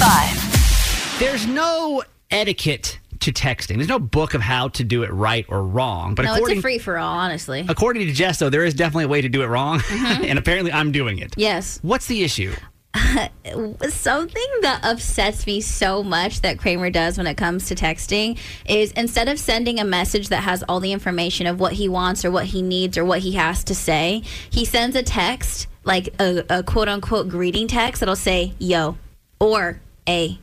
105. 0.00 1.18
There's 1.20 1.46
no 1.46 2.02
etiquette 2.30 2.98
to 3.20 3.32
texting. 3.32 3.76
There's 3.76 3.88
no 3.88 3.98
book 3.98 4.32
of 4.32 4.40
how 4.40 4.68
to 4.68 4.84
do 4.84 5.02
it 5.02 5.12
right 5.12 5.44
or 5.48 5.62
wrong. 5.62 6.14
But 6.14 6.24
no, 6.24 6.36
it's 6.36 6.50
a 6.50 6.60
free 6.62 6.78
for 6.78 6.96
all, 6.96 7.18
honestly. 7.18 7.66
According 7.68 8.06
to 8.06 8.12
Jess, 8.12 8.38
though, 8.38 8.48
there 8.48 8.64
is 8.64 8.72
definitely 8.72 9.04
a 9.04 9.08
way 9.08 9.20
to 9.20 9.28
do 9.28 9.42
it 9.42 9.46
wrong, 9.46 9.80
mm-hmm. 9.80 10.24
and 10.24 10.38
apparently 10.38 10.72
I'm 10.72 10.90
doing 10.90 11.18
it. 11.18 11.34
Yes. 11.36 11.78
What's 11.82 12.06
the 12.06 12.22
issue? 12.22 12.54
Uh, 12.94 13.28
something 13.90 14.46
that 14.62 14.80
upsets 14.82 15.46
me 15.46 15.60
so 15.60 16.02
much 16.02 16.40
that 16.40 16.58
Kramer 16.58 16.88
does 16.88 17.18
when 17.18 17.26
it 17.26 17.36
comes 17.36 17.68
to 17.68 17.74
texting 17.74 18.38
is 18.64 18.92
instead 18.92 19.28
of 19.28 19.38
sending 19.38 19.80
a 19.80 19.84
message 19.84 20.28
that 20.30 20.44
has 20.44 20.64
all 20.66 20.80
the 20.80 20.92
information 20.92 21.46
of 21.46 21.60
what 21.60 21.74
he 21.74 21.90
wants 21.90 22.24
or 22.24 22.30
what 22.30 22.46
he 22.46 22.62
needs 22.62 22.96
or 22.96 23.04
what 23.04 23.18
he 23.18 23.32
has 23.32 23.62
to 23.64 23.74
say, 23.74 24.22
he 24.48 24.64
sends 24.64 24.96
a 24.96 25.02
text, 25.02 25.66
like 25.84 26.08
a, 26.18 26.42
a 26.48 26.62
quote 26.62 26.88
unquote 26.88 27.28
greeting 27.28 27.68
text 27.68 28.00
that'll 28.00 28.16
say, 28.16 28.54
yo, 28.58 28.96
or 29.38 29.80
a, 30.10 30.38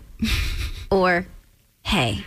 or 0.89 1.27
hey. 1.83 2.23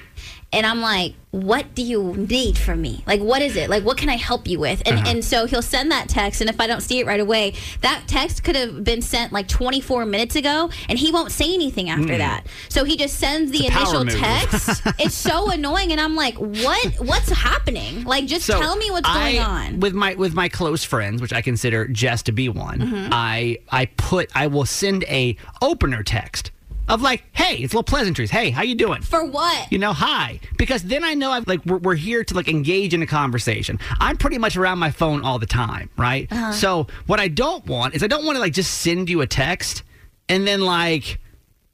And 0.53 0.67
I'm 0.67 0.81
like, 0.81 1.15
what 1.31 1.77
do 1.77 1.83
you 1.83 2.13
need 2.17 2.59
from 2.59 2.83
me? 2.83 3.05
Like, 3.07 3.21
what 3.21 3.41
is 3.41 3.55
it? 3.55 3.71
Like, 3.71 3.85
what 3.85 3.97
can 3.97 4.09
I 4.09 4.17
help 4.17 4.49
you 4.49 4.59
with? 4.59 4.83
And, 4.85 5.07
and 5.07 5.25
so 5.25 5.47
he'll 5.47 5.63
send 5.63 5.93
that 5.93 6.09
text. 6.09 6.41
And 6.41 6.51
if 6.51 6.61
I 6.61 6.67
don't 6.67 6.81
see 6.81 6.99
it 6.99 7.07
right 7.07 7.21
away, 7.21 7.55
that 7.83 8.03
text 8.09 8.43
could 8.43 8.57
have 8.57 8.83
been 8.83 9.01
sent 9.01 9.33
like 9.33 9.47
24 9.47 10.07
minutes 10.07 10.35
ago, 10.35 10.71
and 10.89 10.99
he 10.99 11.13
won't 11.13 11.31
say 11.31 11.55
anything 11.55 11.89
after 11.89 12.19
that. 12.19 12.47
So 12.69 12.83
he 12.83 12.97
just 12.97 13.17
sends 13.21 13.53
the. 13.53 13.67
It's 13.67 13.69
a 13.69 13.79
power 13.79 14.01
initial 14.01 14.21
text. 14.21 14.83
it's 14.99 15.15
so 15.15 15.53
annoying. 15.53 15.93
And 15.93 16.01
I'm 16.01 16.17
like, 16.17 16.35
what? 16.35 16.95
What's 16.97 17.31
happening? 17.31 18.03
Like, 18.03 18.27
just 18.27 18.45
So 18.45 18.59
tell 18.59 18.75
me 18.75 18.91
what's 18.91 19.09
I- 19.09 19.33
going 19.35 19.43
on. 19.43 19.79
with 19.79 19.95
my 19.95 20.15
with 20.15 20.35
my 20.35 20.49
close 20.49 20.83
friends, 20.83 21.23
which 21.23 21.33
I 21.33 21.43
consider 21.43 21.87
Jess 21.87 22.25
to 22.25 22.33
be 22.33 22.49
one. 22.49 22.81
Mm-hmm. 22.81 23.09
I 23.13 23.59
I 23.71 23.87
put 23.87 24.31
I 24.35 24.49
will 24.49 24.67
send 24.67 25.05
a 25.05 25.37
opener 25.63 26.03
text 26.03 26.51
of 26.91 27.03
like, 27.03 27.25
hey, 27.33 27.57
it's 27.57 27.73
little 27.73 27.83
pleasantries. 27.83 28.31
Hey, 28.31 28.51
how 28.51 28.63
you 28.63 28.75
doing? 28.75 29.03
For 29.03 29.25
what? 29.25 29.71
you 29.73 29.79
know, 29.79 29.93
hi, 29.93 30.41
because 30.59 30.83
then 30.83 31.05
I 31.05 31.15
know 31.15 31.31
I've 31.31 31.47
like 31.47 31.65
we're, 31.65 31.79
we're 31.79 31.95
here 31.95 32.25
to 32.25 32.35
like 32.35 32.49
engage 32.49 32.93
in 32.93 33.03
a 33.03 33.07
conversation. 33.07 33.79
I'm 34.01 34.17
pretty 34.17 34.39
much 34.39 34.57
around 34.57 34.79
my 34.79 34.91
phone 34.91 35.23
all 35.25 35.39
the 35.39 35.47
time, 35.47 35.91
right? 35.97 36.31
Uh-huh. 36.31 36.53
So 36.53 36.87
what 37.07 37.21
I 37.21 37.29
don't 37.29 37.65
want 37.67 37.95
is 37.95 38.03
I 38.03 38.07
don't 38.07 38.25
want 38.25 38.37
to 38.37 38.41
like 38.41 38.53
just 38.53 38.81
send 38.81 39.09
you 39.09 39.21
a 39.21 39.27
text 39.27 39.83
and 40.29 40.47
then 40.47 40.61
like 40.61 41.19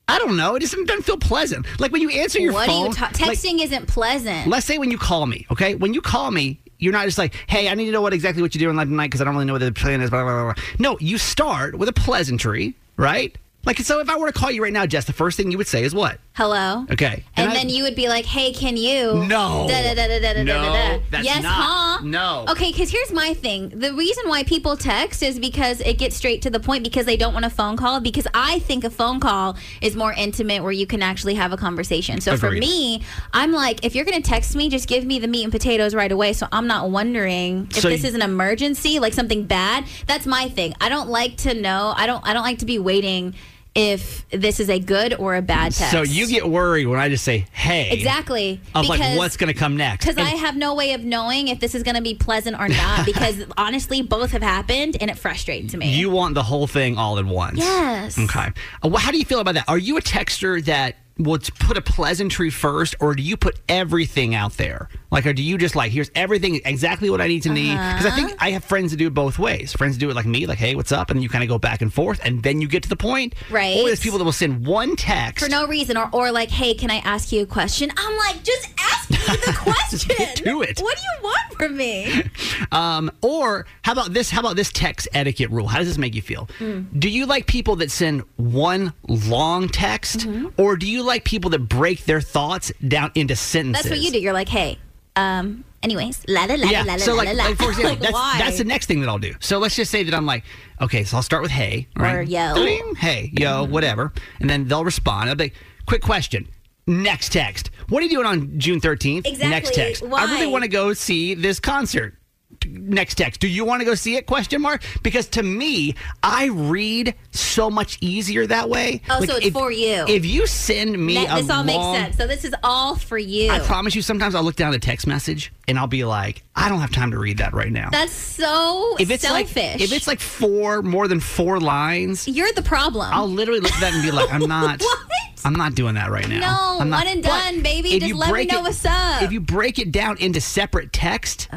I 0.09 0.19
don't 0.19 0.37
know, 0.37 0.55
it 0.55 0.60
just 0.60 0.75
doesn't 0.75 1.03
feel 1.03 1.19
pleasant. 1.19 1.66
Like 1.81 1.91
when 1.91 2.00
you 2.00 2.10
answer 2.10 2.38
your 2.38 2.53
what 2.53 2.69
phone, 2.69 2.87
are 2.87 2.88
you 2.88 2.94
ta- 2.94 3.06
like, 3.06 3.38
texting 3.38 3.60
isn't 3.60 3.88
pleasant. 3.88 4.47
let's 4.47 4.65
say 4.66 4.78
when 4.78 4.91
you 4.91 4.99
call 4.99 5.26
me, 5.26 5.47
okay? 5.50 5.75
When 5.75 5.94
you 5.94 6.00
call 6.00 6.31
me, 6.31 6.60
you're 6.78 6.93
not 6.93 7.06
just 7.06 7.19
like, 7.19 7.34
hey, 7.49 7.69
I 7.69 7.75
need 7.75 7.87
to 7.87 7.91
know 7.91 8.03
what 8.03 8.12
exactly 8.12 8.43
what 8.43 8.55
you're 8.55 8.60
doing 8.60 8.78
tonight 8.78 9.06
because 9.06 9.21
I 9.21 9.25
don't 9.25 9.34
really 9.34 9.47
know 9.47 9.55
what 9.55 9.60
the 9.60 9.72
plan 9.72 10.00
is. 10.00 10.10
Blah, 10.10 10.22
blah, 10.22 10.44
blah, 10.44 10.53
blah. 10.55 10.62
No, 10.78 10.99
you 11.00 11.19
start 11.19 11.76
with 11.76 11.88
a 11.88 11.93
pleasantry, 11.93 12.75
right? 12.97 13.37
Like, 13.66 13.78
so 13.81 13.99
if 13.99 14.09
I 14.09 14.16
were 14.16 14.28
to 14.28 14.32
call 14.32 14.50
you 14.50 14.62
right 14.62 14.72
now, 14.72 14.87
Jess, 14.87 15.04
the 15.06 15.12
first 15.12 15.37
thing 15.37 15.50
you 15.50 15.59
would 15.59 15.66
say 15.66 15.82
is 15.82 15.93
what? 15.94 16.19
Hello. 16.34 16.87
Okay. 16.91 17.25
And, 17.37 17.50
I- 17.50 17.54
then 17.54 17.69
you 17.69 17.82
would 17.82 17.97
be 17.97 18.09
like, 18.09 18.25
"Hey, 18.25 18.53
can 18.53 18.77
you?" 18.77 19.25
No. 19.27 19.66
Da, 19.69 19.82
da, 19.82 19.94
da, 19.94 20.06
da, 20.06 20.19
da, 20.34 20.43
No, 20.44 20.54
da, 20.54 20.72
da. 20.97 20.99
that's 21.10 21.25
yes, 21.25 21.43
not- 21.43 21.54
huh? 21.54 21.99
no. 22.05 22.44
Okay, 22.49 22.71
because 22.71 22.91
here's 22.91 23.10
my 23.12 23.34
thing. 23.34 23.71
The 23.71 23.93
reason 23.94 24.28
why 24.28 24.44
people 24.44 24.76
text 24.76 25.22
is 25.22 25.38
because 25.41 25.81
it 25.81 25.99
gets 25.99 26.15
straight 26.16 26.43
to 26.43 26.50
the 26.50 26.60
point 26.60 26.84
because 26.84 27.06
they 27.06 27.16
don't 27.16 27.32
want 27.34 27.44
a 27.44 27.50
phone 27.50 27.76
call. 27.76 27.99
Because 28.00 28.26
I 28.34 28.60
think 28.60 28.84
a 28.84 28.91
phone 28.91 29.19
call 29.19 29.56
is 29.81 29.97
more 29.97 30.12
intimate 30.12 30.62
where 30.62 30.72
you 30.72 30.87
can 30.87 31.03
actually 31.03 31.34
have 31.34 31.53
a 31.53 31.56
conversation. 31.56 32.21
So 32.21 32.37
for 32.37 32.50
me, 32.53 33.03
I'm 33.32 33.50
like, 33.50 33.84
if 33.84 33.94
you're 33.97 34.05
gonna 34.05 34.21
text 34.21 34.55
me, 34.55 34.69
just 34.69 34.87
give 34.88 35.05
me 35.05 35.19
the 35.19 35.26
meat 35.26 35.43
and 35.43 35.50
potatoes 35.53 35.93
right 35.94 36.12
away. 36.12 36.34
So 36.34 36.47
I'm 36.53 36.69
not 36.69 36.91
wondering 36.91 37.66
if 37.71 37.81
So 37.81 37.88
this 37.88 38.03
you- 38.03 38.10
is 38.10 38.15
an 38.15 38.22
emergency, 38.22 39.00
like 39.00 39.12
something 39.15 39.43
bad. 39.44 39.84
That's 40.06 40.26
my 40.26 40.49
thing. 40.50 40.75
I 40.81 40.88
don't 40.88 41.09
like 41.09 41.37
to 41.38 41.55
know. 41.55 41.94
I 41.97 42.06
don't. 42.06 42.22
I 42.25 42.32
don't 42.32 42.44
like 42.44 42.59
to 42.59 42.66
be 42.66 42.78
waiting. 42.78 43.34
If 43.76 44.28
this 44.31 44.59
is 44.59 44.70
a 44.70 44.78
good 44.78 45.14
or 45.14 45.37
a 45.37 45.42
bad 45.42 45.72
text. 45.72 45.91
So 45.92 46.03
you 46.03 46.26
get 46.26 46.48
worried 46.48 46.87
when 46.87 46.98
I 46.98 47.09
just 47.09 47.25
say, 47.25 47.47
hey. 47.53 47.91
Exactly. 47.91 48.60
Of 48.75 48.88
like, 48.88 48.98
because- 49.00 49.19
what's 49.19 49.37
going 49.37 49.53
to 49.53 49.59
come 49.59 49.76
next? 49.76 50.06
Because 50.06 50.16
I 50.19 50.31
have 50.31 50.56
no 50.56 50.75
way 50.75 50.94
of 50.94 51.03
knowing 51.04 51.48
if 51.48 51.60
this 51.60 51.75
is 51.75 51.82
going 51.82 51.94
to 51.97 52.03
be 52.03 52.14
pleasant 52.14 52.59
or 52.59 52.69
not. 52.69 53.04
Because 53.16 53.44
honestly, 53.56 54.03
both 54.03 54.32
have 54.32 54.42
happened, 54.42 54.97
and 55.00 55.10
it 55.10 55.16
frustrates 55.19 55.75
me. 55.75 55.92
You 55.94 56.10
want 56.10 56.34
the 56.34 56.42
whole 56.42 56.66
thing 56.66 56.97
all 56.98 57.19
at 57.19 57.25
once. 57.25 57.59
Yes. 57.59 58.19
Okay. 58.19 58.48
Uh, 58.82 58.91
how 58.97 59.10
do 59.10 59.19
you 59.19 59.25
feel 59.25 59.41
about 59.41 59.54
that? 59.54 59.64
Are 59.69 59.78
you 59.78 59.97
a 59.97 60.00
texter 60.03 60.64
that 60.64 60.97
t- 61.19 61.53
put 61.59 61.77
a 61.77 61.81
pleasantry 61.81 62.50
first, 62.50 62.94
or 63.00 63.15
do 63.15 63.22
you 63.22 63.37
put 63.37 63.59
everything 63.69 64.34
out 64.34 64.53
there? 64.59 64.88
Like, 65.10 65.25
or 65.27 65.32
do 65.32 65.43
you 65.43 65.56
just 65.56 65.75
like, 65.75 65.93
here's 65.93 66.10
everything, 66.15 66.60
exactly 66.65 67.09
what 67.09 67.21
I 67.21 67.27
need 67.28 67.43
to 67.44 67.49
need? 67.50 67.72
Because 67.72 68.04
I 68.04 68.09
Uh-huh. 68.09 68.16
think 68.16 68.37
I 68.43 68.50
have 68.50 68.65
friends 68.65 68.91
that 68.91 68.99
do 68.99 69.06
it 69.06 69.15
both 69.15 69.38
ways. 69.38 69.72
Friends 69.72 69.97
do 69.97 70.10
it 70.10 70.15
like 70.16 70.26
me, 70.26 70.47
like, 70.47 70.59
hey, 70.59 70.75
what's 70.75 70.93
up? 70.93 71.10
And 71.10 71.22
you 71.22 71.28
kind 71.28 71.43
of 71.44 71.49
go 71.49 71.59
back 71.59 71.81
and 71.81 71.93
forth, 71.93 72.21
and 72.22 72.43
then 72.43 72.60
you 72.60 72.69
get 72.69 72.82
to 72.82 72.88
the 72.88 72.97
point. 72.97 73.34
Right. 73.50 73.78
Or 73.78 73.87
there's 73.87 74.00
people 74.00 74.19
that 74.19 74.25
will 74.25 74.32
send 74.32 74.66
one 74.66 74.97
text. 74.97 75.44
for 75.44 75.50
no 75.50 75.66
reason, 75.66 75.97
or 75.97 76.09
or 76.12 76.32
like, 76.32 76.50
hey, 76.50 76.75
can 76.75 76.91
I 76.91 76.97
ask 76.99 77.32
you 77.32 77.43
a 77.43 77.47
question? 77.47 77.91
I'm 77.97 78.16
like, 78.19 78.43
just 78.43 78.69
ask 78.78 79.10
me 79.10 79.16
the 79.16 79.53
question. 79.59 80.15
get 80.19 80.37
to 80.37 80.62
it. 80.62 80.81
What 80.81 80.97
do 80.97 81.03
you 81.03 81.22
want 81.25 81.55
from 81.55 81.76
me? 81.76 82.25
Um, 82.72 83.10
or 83.22 83.66
how 83.82 83.93
about 83.93 84.12
this? 84.12 84.31
How 84.31 84.41
about 84.41 84.56
this 84.56 84.71
text 84.72 85.09
etiquette 85.12 85.50
rule? 85.50 85.66
How 85.69 85.78
does 85.78 85.88
this 85.88 85.99
make 85.99 86.15
you 86.15 86.22
feel? 86.22 86.49
Mm. 86.59 86.87
Do 86.99 87.09
you 87.09 87.26
like 87.26 87.47
people 87.47 87.76
that 87.76 87.91
send 87.91 88.22
one 88.37 88.93
long 89.09 89.69
text, 89.69 90.21
Mm-hmm. 90.21 90.49
or 90.60 90.76
do 90.76 90.87
you 90.88 91.03
like 91.06 91.25
people 91.25 91.50
that 91.50 91.61
break 91.61 92.05
their 92.05 92.21
thoughts 92.21 92.72
down 92.87 93.12
into 93.15 93.37
sentences? 93.37 93.84
That's 93.84 93.97
what 93.97 94.05
you 94.05 94.11
do. 94.11 94.19
You're 94.21 94.33
like, 94.33 94.49
hey, 94.49 94.78
um, 95.17 95.65
anyways, 95.83 96.25
la 96.28 96.44
la 96.44 96.55
la 96.56 96.69
Yeah. 96.71 96.83
la 96.83 96.93
la 96.94 96.99
so 96.99 97.15
la 97.15 97.22
like, 97.22 97.37
la 97.37 97.44
like 97.44 97.56
for 97.56 97.71
example, 97.71 97.84
Like, 97.91 97.99
that's 98.00 98.12
why? 98.12 98.34
that's 98.39 98.59
the 98.59 98.65
next 98.65 98.87
thing 98.87 99.00
that 99.00 99.09
I'll 99.09 99.19
do. 99.19 99.34
So 99.41 99.59
let's 99.59 99.77
just 99.77 99.91
say 99.91 100.03
that 100.03 100.15
I'm 100.15 100.27
like, 100.27 100.44
okay, 100.83 101.05
so 101.05 101.17
I'll 101.17 101.22
start 101.22 101.43
with 101.43 101.50
hey, 101.53 101.87
right? 101.97 102.15
Or 102.17 102.22
yo. 102.22 102.55
Ding, 102.55 102.94
hey, 102.97 103.31
yo, 103.33 103.65
whatever, 103.65 104.12
and 104.41 104.50
then 104.50 104.69
they'll 104.69 104.84
respond. 104.84 105.31
I'll 105.31 105.37
be 105.37 105.44
like, 105.44 105.55
quick 105.87 106.03
question. 106.03 106.49
Next 106.89 107.33
text. 107.33 107.71
What 107.88 108.00
are 108.00 108.05
you 108.05 108.11
doing 108.11 108.27
on 108.27 108.59
June 108.61 108.81
13th? 108.81 109.27
Exactly. 109.27 109.49
Next 109.49 109.75
text. 109.75 110.05
I 110.05 110.33
really 110.33 110.47
want 110.47 110.62
to 110.62 110.69
go 110.69 110.93
see 110.93 111.34
this 111.34 111.59
concert. 111.59 112.15
Next 112.64 113.16
text. 113.16 113.40
Do 113.40 113.48
you 113.48 113.64
want 113.64 113.80
to 113.80 113.84
go 113.84 113.94
see 113.94 114.16
it? 114.16 114.26
Question 114.26 114.62
mark. 114.62 114.82
Because 115.02 115.26
to 115.31 115.43
me, 115.43 115.94
I 116.22 116.46
read 116.46 117.14
so 117.32 117.69
much 117.69 117.98
easier 118.00 118.46
that 118.46 118.70
way. 118.70 119.02
Oh, 119.10 119.25
so 119.25 119.37
it's 119.37 119.46
if- 119.46 119.52
for 119.52 119.70
you. 119.70 120.04
If 120.08 120.25
you 120.25 120.46
send 120.46 120.96
me 121.04 121.14
That- 121.14 121.38
a 121.38 121.43
this 121.43 121.50
all 121.50 121.64
long, 121.64 121.66
makes 121.66 122.04
sense. 122.04 122.16
So 122.16 122.26
this 122.26 122.44
is 122.44 122.54
all 122.62 122.96
for 122.96 123.19
you. 123.19 123.50
I 123.50 123.58
promise 123.60 123.94
you, 123.94 124.02
sometimes 124.02 124.34
I'll 124.34 124.43
look 124.44 124.56
down 124.56 124.69
at 124.70 124.76
a 124.76 124.78
text 124.81 125.06
message 125.06 125.52
and 125.69 125.78
I'll 125.78 125.87
be 125.88 126.04
like, 126.04 126.43
I 126.54 126.69
don't 126.69 126.81
have 126.81 126.93
time 126.93 127.10
to 127.10 127.19
read 127.19 127.38
that 127.38 127.52
right 127.52 127.70
now. 127.70 127.90
That's 127.90 128.12
so 128.12 128.96
if 128.99 129.10
it's 129.10 129.22
selfish. 129.25 129.56
like 129.56 129.81
if 129.81 129.92
it's 129.92 130.06
like 130.06 130.20
four 130.20 130.82
more 130.82 131.08
than 131.08 131.20
four 131.20 131.60
lines, 131.60 132.26
you're 132.28 132.52
the 132.52 132.62
problem. 132.62 133.08
I'll 133.12 133.28
literally 133.28 133.60
look 133.60 133.72
at 133.72 133.81
that 133.81 133.92
and 133.92 134.02
be 134.02 134.10
like, 134.12 134.32
I'm 134.32 134.40
not. 134.49 134.81
What? 134.81 134.99
I'm 135.44 135.54
not 135.54 135.75
doing 135.75 135.94
that 135.94 136.10
right 136.10 136.28
now. 136.28 136.40
No, 136.40 136.81
I'm 136.81 136.88
not. 136.90 137.04
one 137.04 137.12
and 137.14 137.22
done, 137.22 137.60
baby. 137.62 137.99
Just 138.00 138.14
let 138.14 138.32
me 138.32 138.46
know 138.46 138.58
it- 138.60 138.62
what's 138.62 138.84
up. 138.84 139.22
If 139.22 139.32
you 139.32 139.40
break 139.40 139.78
it 139.78 139.92
down 139.92 140.16
into 140.19 140.40
separate 140.40 140.92
text, 140.92 141.49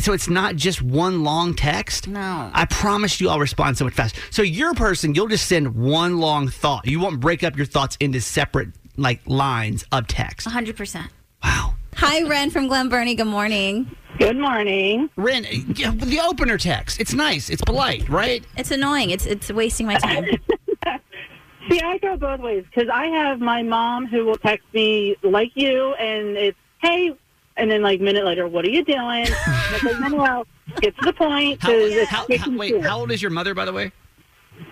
so 0.00 0.12
it's 0.12 0.28
not 0.28 0.56
just 0.56 0.82
one 0.82 1.24
long 1.24 1.54
text. 1.54 2.08
No. 2.08 2.50
I 2.52 2.64
promise 2.66 3.20
you, 3.20 3.28
I'll 3.28 3.40
respond 3.40 3.78
so 3.78 3.84
much 3.84 3.94
faster. 3.94 4.20
So 4.30 4.42
you're 4.42 4.72
a 4.72 4.74
person, 4.74 5.14
you'll 5.14 5.28
just 5.28 5.46
send 5.46 5.74
one 5.74 6.18
long 6.18 6.48
thought. 6.48 6.86
You 6.86 7.00
won't 7.00 7.20
break 7.20 7.42
up 7.42 7.56
your 7.56 7.66
thoughts 7.66 7.96
into 8.00 8.20
separate 8.20 8.68
like 8.96 9.20
lines 9.26 9.84
of 9.92 10.06
text. 10.06 10.46
100%. 10.46 11.08
Wow. 11.42 11.74
Hi, 11.96 12.22
Ren 12.28 12.50
from 12.50 12.68
Glen 12.68 12.88
Burnie. 12.88 13.14
Good 13.14 13.26
morning. 13.26 13.90
Good 14.18 14.36
morning. 14.36 15.10
Ren, 15.16 15.44
yeah, 15.76 15.92
the 15.92 16.20
opener 16.20 16.58
text. 16.58 17.00
It's 17.00 17.14
nice. 17.14 17.50
It's 17.50 17.62
polite, 17.62 18.08
right? 18.08 18.44
It's 18.56 18.70
annoying. 18.70 19.10
It's 19.10 19.26
it's 19.26 19.50
wasting 19.50 19.86
my 19.86 19.96
time. 19.96 20.24
See, 21.70 21.80
I 21.80 21.98
go 21.98 22.16
both 22.16 22.40
ways 22.40 22.64
because 22.64 22.88
I 22.92 23.06
have 23.06 23.40
my 23.40 23.62
mom 23.62 24.06
who 24.06 24.24
will 24.24 24.38
text 24.38 24.66
me 24.72 25.16
like 25.22 25.52
you, 25.54 25.94
and 25.94 26.36
it's 26.36 26.58
hey, 26.82 27.16
and 27.58 27.70
then 27.70 27.82
like 27.82 28.00
a 28.00 28.02
minute 28.02 28.24
later, 28.24 28.46
what 28.48 28.64
are 28.64 28.70
you 28.70 28.84
doing? 28.84 28.98
And 29.00 29.28
it's 29.28 29.82
like, 29.84 30.00
no, 30.00 30.08
no, 30.08 30.24
no, 30.24 30.44
get 30.80 30.96
to 30.98 31.04
the 31.04 31.12
point. 31.12 31.60
How, 31.62 31.68
'cause 31.68 31.92
it's 31.92 32.10
how- 32.10 32.26
how- 32.38 32.56
wait, 32.56 32.70
clear. 32.72 32.82
how 32.88 33.00
old 33.00 33.10
is 33.12 33.20
your 33.20 33.30
mother, 33.30 33.54
by 33.54 33.64
the 33.64 33.72
way? 33.72 33.92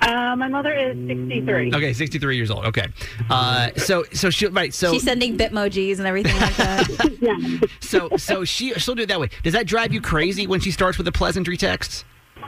Uh, 0.01 0.35
my 0.37 0.49
mother 0.49 0.73
is 0.75 0.97
63. 1.07 1.73
Okay, 1.73 1.93
63 1.93 2.37
years 2.37 2.51
old. 2.51 2.65
Okay. 2.67 2.87
Uh, 3.31 3.69
so, 3.77 4.05
so 4.13 4.31
she, 4.31 4.47
right. 4.49 4.75
So, 4.75 4.93
She's 4.93 5.05
sending 5.05 5.39
bitmojis 5.39 5.99
and 5.99 6.07
everything 6.09 6.35
like 6.41 6.57
that. 6.57 7.19
Yeah. 7.21 7.37
so, 7.81 8.11
so 8.17 8.45
she, 8.45 8.73
she'll 8.75 8.95
do 8.97 9.03
it 9.03 9.07
that 9.09 9.21
way. 9.21 9.31
Does 9.45 9.53
that 9.53 9.67
drive 9.67 9.93
you 9.93 10.01
crazy 10.01 10.47
when 10.49 10.59
she 10.61 10.71
starts 10.73 10.99
with 10.99 11.05
the 11.05 11.13
pleasantry 11.13 11.57
texts? 11.57 12.05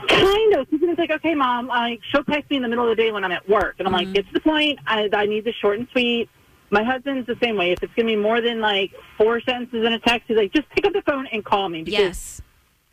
Kind 0.09 0.53
of. 0.55 0.69
Because 0.69 0.89
it's 0.89 0.99
like, 0.99 1.11
okay, 1.11 1.33
mom, 1.33 1.67
like, 1.67 2.01
she'll 2.11 2.23
text 2.25 2.49
me 2.49 2.57
in 2.57 2.61
the 2.63 2.67
middle 2.67 2.89
of 2.89 2.95
the 2.95 3.01
day 3.01 3.11
when 3.11 3.23
I'm 3.23 3.31
at 3.31 3.47
work. 3.47 3.75
And 3.79 3.87
I'm 3.87 3.93
Mm-hmm. 3.93 4.05
like, 4.07 4.13
get 4.15 4.27
to 4.27 4.33
the 4.33 4.39
point. 4.41 4.79
I, 4.85 5.09
I 5.13 5.25
need 5.25 5.45
the 5.45 5.53
short 5.53 5.79
and 5.79 5.87
sweet. 5.91 6.29
My 6.71 6.83
husband's 6.83 7.27
the 7.27 7.37
same 7.41 7.57
way. 7.57 7.71
If 7.71 7.83
it's 7.83 7.93
going 7.95 8.07
to 8.07 8.13
be 8.13 8.21
more 8.21 8.41
than 8.41 8.59
like 8.61 8.91
four 9.17 9.41
sentences 9.41 9.85
in 9.85 9.93
a 9.93 9.99
text, 9.99 10.27
he's 10.27 10.37
like, 10.37 10.53
just 10.53 10.69
pick 10.69 10.85
up 10.85 10.93
the 10.93 11.01
phone 11.01 11.27
and 11.27 11.43
call 11.43 11.69
me. 11.69 11.83
Because 11.83 11.99
yes. 11.99 12.41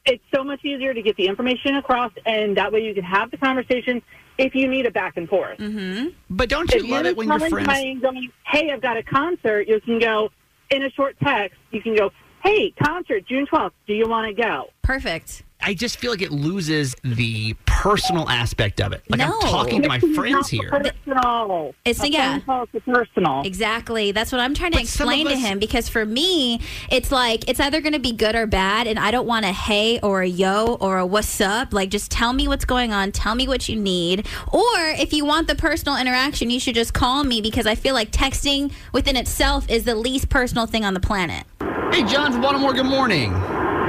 it's 0.05 0.25
so 0.35 0.43
much 0.43 0.65
easier 0.65 0.95
to 0.95 1.03
get 1.03 1.17
the 1.17 1.27
information 1.27 1.77
across, 1.77 2.13
and 2.25 2.57
that 2.57 2.73
way 2.73 2.83
you 2.83 2.95
can 2.95 3.05
have 3.05 3.31
the 3.31 3.37
conversation 3.37 4.03
if 4.39 4.55
you 4.55 4.69
need 4.69 4.87
a 4.87 4.91
back 4.91 5.17
and 5.17 5.29
forth. 5.29 5.59
Mm-hmm. 5.59 6.09
But 6.31 6.49
don't 6.49 6.73
If 6.73 6.83
you 6.83 6.91
love 6.91 7.05
you're 7.05 7.13
it 7.13 7.17
when 7.17 7.29
your 7.29 7.39
telling 7.39 7.53
friends? 7.53 7.67
somebody 7.67 7.91
and 7.93 8.03
going, 8.03 8.33
hey, 8.45 8.71
I've 8.71 8.83
got 8.83 8.97
a 8.97 9.03
concert, 9.03 9.69
you 9.69 9.81
can 9.81 9.99
go 9.99 10.31
in 10.71 10.83
a 10.83 10.91
short 10.91 11.17
text. 11.23 11.59
You 11.71 11.81
can 11.81 11.97
go, 11.97 12.11
hey, 12.43 12.73
concert 12.83 13.27
June 13.27 13.47
12th. 13.47 13.73
Do 13.87 13.95
you 13.95 14.09
want 14.09 14.35
to 14.35 14.43
go? 14.43 14.71
Perfect. 14.83 15.43
I 15.61 15.75
just 15.75 15.99
feel 15.99 16.11
like 16.13 16.23
it 16.23 16.31
loses 16.31 16.95
the 17.03 17.55
personal 17.65 18.29
aspect 18.29 18.81
of 18.81 18.93
it. 18.93 19.03
Like 19.09 19.19
No. 19.19 19.27
I'm 19.35 19.41
talking 19.41 19.83
to 19.83 19.89
my 19.89 19.97
It's 20.03 20.15
friends 20.15 20.35
not 20.35 20.49
here. 20.49 20.71
Personal. 20.71 21.75
It's- 21.85 22.05
a 22.05 22.11
yeah. 22.13 22.33
phone 22.35 22.41
call 22.43 22.69
is 22.73 22.83
personal. 22.85 23.43
Exactly. 23.43 24.13
That's 24.13 24.31
what 24.33 24.41
I'm 24.41 24.55
trying 24.55 24.73
to 24.73 24.77
But 24.77 24.83
explain 24.83 25.27
of 25.27 25.33
to 25.33 25.39
him 25.39 25.59
because 25.59 25.89
for 25.89 26.05
me, 26.05 26.61
it's 26.91 27.11
like 27.11 27.49
it's 27.49 27.59
either 27.59 27.81
going 27.81 27.95
to 27.95 27.99
be 27.99 28.13
good 28.13 28.37
or 28.37 28.47
bad, 28.47 28.87
and 28.87 28.99
I 28.99 29.11
don't 29.11 29.27
want 29.27 29.45
a 29.45 29.53
hey 29.53 29.99
or 30.03 30.23
a 30.23 30.27
yo 30.29 30.75
or 30.81 30.99
a 30.99 31.07
what's 31.07 31.41
up. 31.41 31.73
Like, 31.73 31.89
just 31.91 32.11
tell 32.11 32.33
me 32.33 32.47
what's 32.49 32.65
going 32.65 32.93
on, 32.93 33.11
tell 33.11 33.35
me 33.35 33.49
what 33.49 33.69
you 33.69 33.77
need. 33.77 34.27
Or 34.53 34.61
if 34.99 35.13
you 35.13 35.25
want 35.25 35.49
the 35.49 35.55
personal 35.55 35.97
interaction, 35.97 36.51
you 36.51 36.61
should 36.61 36.75
just 36.75 36.93
call 36.95 37.25
me 37.25 37.41
because 37.41 37.67
I 37.67 37.75
feel 37.75 37.95
like 37.95 38.11
texting 38.13 38.73
within 38.93 39.17
itself 39.17 39.69
is 39.71 39.85
the 39.85 39.95
least 39.95 40.29
personal 40.29 40.67
thing 40.67 40.85
on 40.85 40.95
the 40.95 41.01
planet. 41.01 41.45
Hey, 41.93 42.05
John 42.05 42.31
from 42.33 42.43
Baltimore. 42.43 42.73
Good 42.75 42.87
morning. 42.87 43.33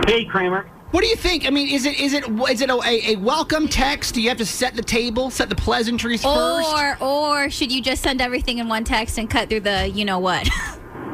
Hey, 0.07 0.23
Kramer. 0.25 0.69
What 0.91 1.01
do 1.01 1.07
you 1.07 1.17
think? 1.17 1.45
I 1.45 1.49
mean, 1.49 1.67
is 1.67 1.85
it 1.85 1.99
is 1.99 2.13
it 2.13 2.23
is 2.49 2.61
it 2.61 2.69
a, 2.69 2.75
a, 2.75 3.13
a 3.13 3.15
welcome 3.17 3.67
text? 3.67 4.15
Do 4.15 4.21
you 4.21 4.29
have 4.29 4.37
to 4.37 4.45
set 4.45 4.73
the 4.73 4.81
table, 4.81 5.29
set 5.29 5.49
the 5.49 5.55
pleasantries 5.55 6.23
first? 6.23 6.69
Or 6.69 6.97
or 7.03 7.49
should 7.49 7.71
you 7.71 7.81
just 7.81 8.01
send 8.01 8.21
everything 8.21 8.59
in 8.59 8.69
one 8.69 8.85
text 8.85 9.17
and 9.17 9.29
cut 9.29 9.49
through 9.49 9.61
the 9.61 9.89
you 9.89 10.05
know 10.05 10.19
what? 10.19 10.47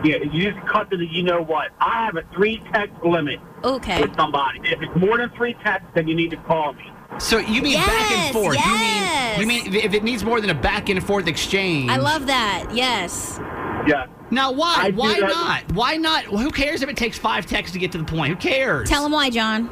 Yeah, 0.04 0.18
you 0.18 0.52
just 0.52 0.68
cut 0.68 0.90
through 0.90 0.98
the 0.98 1.08
you 1.08 1.24
know 1.24 1.42
what. 1.42 1.72
I 1.80 2.04
have 2.04 2.18
a 2.18 2.24
three 2.34 2.62
text 2.74 2.94
limit 3.06 3.40
okay. 3.64 4.02
with 4.02 4.14
somebody. 4.18 4.60
If 4.66 4.82
it's 4.82 4.94
more 4.98 5.18
than 5.18 5.30
three 5.30 5.54
texts, 5.64 5.88
then 5.96 6.10
you 6.10 6.14
need 6.14 6.30
to 6.32 6.36
call 6.36 6.74
me. 6.74 6.92
So 7.20 7.38
you 7.38 7.62
mean 7.62 7.78
back 7.78 8.12
and 8.12 8.34
forth? 8.34 8.56
yes. 8.56 9.40
You 9.40 9.48
mean 9.48 9.64
you 9.64 9.72
mean 9.72 9.82
if 9.82 9.94
it 9.94 10.04
needs 10.04 10.26
more 10.26 10.42
than 10.42 10.50
a 10.50 10.54
back 10.54 10.90
and 10.90 11.02
forth 11.02 11.28
exchange? 11.28 11.90
I 11.90 11.96
love 11.96 12.28
that. 12.28 12.68
Yes. 12.74 13.40
Yeah. 13.88 14.08
Now 14.34 14.52
why? 14.52 14.76
I 14.80 14.90
why 14.92 15.20
that- 15.20 15.24
uh, 15.24 15.34
not? 15.34 15.72
Why 15.74 15.98
not? 15.98 16.26
Who 16.26 16.52
cares 16.52 16.82
if 16.82 16.90
it 16.90 16.98
takes 16.98 17.18
five 17.18 17.46
texts 17.46 17.74
to 17.74 17.80
get 17.80 17.92
to 17.94 17.98
the 17.98 18.04
point? 18.04 18.30
Who 18.34 18.36
cares? 18.36 18.90
Tell 18.90 19.06
him 19.06 19.12
why, 19.12 19.30
John. 19.30 19.70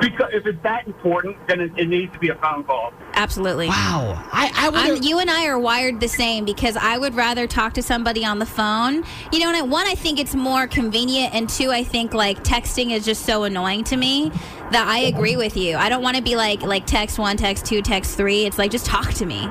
Because 0.00 0.30
if 0.32 0.46
it's 0.46 0.62
that 0.62 0.86
important, 0.86 1.36
then 1.48 1.60
it, 1.60 1.72
it 1.76 1.88
needs 1.88 2.12
to 2.12 2.20
be 2.20 2.28
a 2.28 2.34
phone 2.36 2.62
call. 2.62 2.92
Absolutely. 3.14 3.66
Wow. 3.66 4.22
I 4.32 4.52
I 4.54 4.70
I'm, 4.72 4.90
would. 4.94 5.04
you 5.04 5.18
and 5.18 5.28
I 5.28 5.46
are 5.46 5.58
wired 5.58 5.98
the 5.98 6.06
same 6.08 6.44
because 6.44 6.76
I 6.76 6.98
would 6.98 7.14
rather 7.16 7.48
talk 7.48 7.74
to 7.74 7.82
somebody 7.82 8.24
on 8.24 8.38
the 8.38 8.46
phone. 8.46 9.02
You 9.32 9.40
know, 9.40 9.48
and 9.48 9.56
I, 9.56 9.62
one, 9.62 9.88
I 9.88 9.94
think 9.96 10.20
it's 10.20 10.36
more 10.36 10.68
convenient, 10.68 11.34
and 11.34 11.48
two, 11.48 11.70
I 11.72 11.82
think 11.82 12.14
like 12.14 12.44
texting 12.44 12.92
is 12.92 13.04
just 13.04 13.26
so 13.26 13.42
annoying 13.42 13.82
to 13.84 13.96
me 13.96 14.30
that 14.70 14.86
I 14.86 15.00
agree 15.00 15.36
with 15.36 15.56
you. 15.56 15.76
I 15.76 15.88
don't 15.88 16.02
want 16.02 16.16
to 16.16 16.22
be 16.22 16.36
like 16.36 16.62
like 16.62 16.86
text 16.86 17.18
one, 17.18 17.36
text 17.36 17.66
two, 17.66 17.82
text 17.82 18.16
three. 18.16 18.44
It's 18.44 18.58
like 18.58 18.70
just 18.70 18.86
talk 18.86 19.12
to 19.14 19.26
me. 19.26 19.48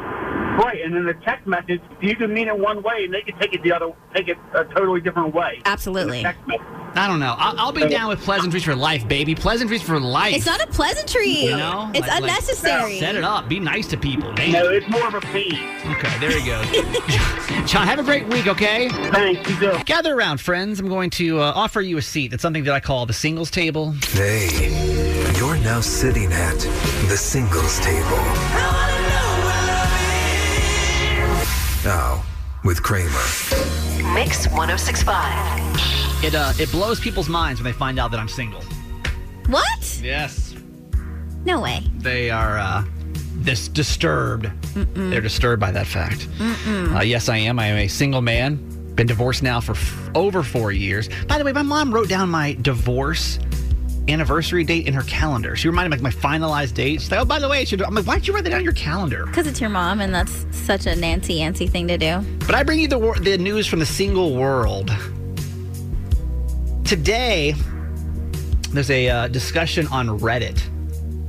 Right, 0.87 0.97
and 0.97 1.09
in 1.09 1.15
a 1.15 1.25
text 1.25 1.47
message, 1.47 1.81
you 2.01 2.15
can 2.15 2.33
mean 2.33 2.47
it 2.47 2.57
one 2.57 2.81
way, 2.83 3.03
and 3.05 3.13
they 3.13 3.21
can 3.21 3.37
take 3.39 3.53
it 3.53 3.63
the 3.63 3.71
other, 3.73 3.91
take 4.15 4.27
it 4.27 4.37
a 4.53 4.63
totally 4.65 5.01
different 5.01 5.33
way. 5.33 5.61
Absolutely. 5.65 6.21
Text 6.23 6.45
message. 6.47 6.61
I 6.95 7.05
don't 7.07 7.19
know. 7.19 7.35
I'll, 7.37 7.59
I'll 7.59 7.71
be 7.71 7.87
down 7.87 8.07
with 8.09 8.19
pleasantries 8.21 8.63
for 8.63 8.75
life, 8.75 9.07
baby. 9.07 9.35
Pleasantries 9.35 9.83
for 9.83 9.99
life. 9.99 10.35
It's 10.35 10.45
not 10.47 10.61
a 10.63 10.67
pleasantry. 10.67 11.29
You 11.29 11.51
know, 11.57 11.91
it's 11.93 12.01
Like- 12.01 12.09
like, 12.09 12.21
unnecessary. 12.21 12.99
set 12.99 13.15
it 13.15 13.23
up. 13.23 13.47
Be 13.47 13.59
nice 13.59 13.87
to 13.87 13.97
people. 13.97 14.31
Man. 14.33 14.51
No, 14.51 14.69
it's 14.69 14.87
more 14.89 15.07
of 15.07 15.13
a 15.13 15.21
pain. 15.21 15.53
Okay, 15.91 16.17
there 16.19 16.31
you 16.37 16.45
go. 16.45 16.63
John, 17.67 17.85
have 17.87 17.99
a 17.99 18.03
great 18.03 18.27
week. 18.27 18.47
Okay. 18.47 18.89
Thanks, 18.89 19.47
you 19.49 19.59
too. 19.59 19.83
Gather 19.85 20.15
around, 20.15 20.39
friends. 20.41 20.79
I'm 20.79 20.87
going 20.89 21.09
to 21.11 21.39
uh, 21.39 21.51
offer 21.55 21.81
you 21.81 21.97
a 21.97 22.01
seat. 22.01 22.33
It's 22.33 22.41
something 22.41 22.63
that 22.63 22.73
I 22.73 22.79
call 22.79 23.05
the 23.05 23.13
singles 23.13 23.51
table. 23.51 23.91
Hey, 24.13 24.47
you're 25.37 25.57
now 25.57 25.81
sitting 25.81 26.31
at 26.31 26.57
the 27.09 27.17
singles 27.17 27.79
table. 27.79 28.86
Now, 31.87 32.21
with 32.65 32.83
Kramer. 32.83 33.07
Mix 34.13 34.45
1065. 34.49 36.21
It 36.21 36.35
uh, 36.35 36.51
it 36.59 36.69
blows 36.69 36.99
people's 36.99 37.29
minds 37.29 37.61
when 37.61 37.71
they 37.71 37.77
find 37.77 37.97
out 37.97 38.11
that 38.11 38.19
I'm 38.19 38.27
single. 38.27 38.61
what? 39.47 39.99
Yes. 40.03 40.53
No 41.45 41.61
way. 41.61 41.79
They 41.99 42.29
are 42.29 42.57
uh, 42.57 42.83
this 43.35 43.69
disturbed. 43.69 44.51
They're 44.75 45.21
disturbed 45.21 45.61
by 45.61 45.71
that 45.71 45.87
fact. 45.87 46.27
Uh, 46.67 46.99
yes, 47.05 47.29
I 47.29 47.37
am. 47.37 47.57
I 47.57 47.67
am 47.67 47.77
a 47.77 47.87
single 47.87 48.21
man. 48.21 48.57
Been 48.95 49.07
divorced 49.07 49.41
now 49.41 49.61
for 49.61 49.71
f- 49.71 50.09
over 50.13 50.43
four 50.43 50.73
years. 50.73 51.07
By 51.29 51.37
the 51.37 51.45
way, 51.45 51.53
my 51.53 51.61
mom 51.61 51.93
wrote 51.93 52.09
down 52.09 52.29
my 52.29 52.57
divorce 52.63 53.39
anniversary 54.09 54.63
date 54.63 54.87
in 54.87 54.93
her 54.93 55.03
calendar. 55.03 55.55
She 55.55 55.67
reminded 55.67 55.89
me 55.89 55.97
of 55.97 56.15
my 56.15 56.21
finalized 56.21 56.73
date. 56.73 57.01
She's 57.01 57.11
like, 57.11 57.19
"Oh, 57.19 57.25
by 57.25 57.39
the 57.39 57.49
way, 57.49 57.65
should." 57.65 57.81
I'm 57.81 57.93
like, 57.93 58.05
"Why 58.05 58.15
don't 58.15 58.27
you 58.27 58.33
write 58.33 58.43
that 58.43 58.51
down 58.51 58.59
on 58.59 58.63
your 58.63 58.73
calendar?" 58.73 59.25
Because 59.25 59.47
it's 59.47 59.59
your 59.59 59.69
mom, 59.69 60.01
and 60.01 60.13
that's 60.13 60.45
such 60.51 60.85
a 60.85 60.95
Nancy 60.95 61.35
Yancy 61.35 61.67
thing 61.67 61.87
to 61.87 61.97
do. 61.97 62.19
But 62.45 62.55
I 62.55 62.63
bring 62.63 62.79
you 62.79 62.87
the 62.87 62.99
the 63.21 63.37
news 63.37 63.67
from 63.67 63.79
the 63.79 63.85
single 63.85 64.35
world. 64.35 64.91
Today, 66.85 67.53
there's 68.71 68.89
a 68.89 69.09
uh, 69.09 69.27
discussion 69.27 69.87
on 69.87 70.19
Reddit 70.19 70.61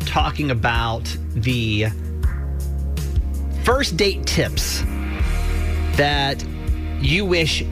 talking 0.06 0.50
about 0.50 1.04
the 1.34 1.88
first 3.64 3.96
date 3.96 4.24
tips 4.24 4.82
that 5.96 6.42
you 7.00 7.24
wish 7.24 7.64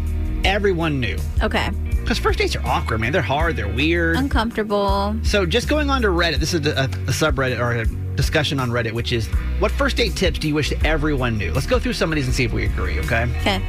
everyone 0.45 1.01
knew. 1.01 1.17
Okay. 1.43 1.71
Because 2.07 2.21
first 2.21 2.39
dates 2.39 2.55
are 2.55 2.65
awkward, 2.65 3.01
man. 3.01 3.11
They're 3.11 3.21
hard. 3.21 3.57
They're 3.57 3.67
weird. 3.67 4.17
Uncomfortable. 4.17 5.17
So 5.25 5.45
just 5.45 5.67
going 5.67 5.91
on 5.91 6.03
to 6.03 6.09
Reddit, 6.09 6.37
this 6.39 6.55
is 6.55 6.65
a, 6.65 6.85
a 6.85 6.89
subreddit 7.11 7.59
or 7.59 7.73
a 7.73 7.85
discussion 8.15 8.61
on 8.61 8.71
Reddit, 8.71 8.93
which 8.93 9.11
is 9.11 9.27
what 9.59 9.73
first 9.73 9.97
date 9.97 10.15
tips 10.15 10.39
do 10.39 10.47
you 10.47 10.55
wish 10.55 10.73
everyone 10.85 11.37
knew? 11.37 11.53
Let's 11.53 11.67
go 11.67 11.81
through 11.81 11.95
some 11.95 12.13
of 12.13 12.15
these 12.15 12.27
and 12.27 12.33
see 12.33 12.45
if 12.45 12.53
we 12.53 12.67
agree, 12.67 13.01
okay? 13.01 13.25
Okay. 13.41 13.61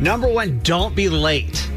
Number 0.00 0.26
one, 0.26 0.58
don't 0.60 0.96
be 0.96 1.10
late. 1.10 1.68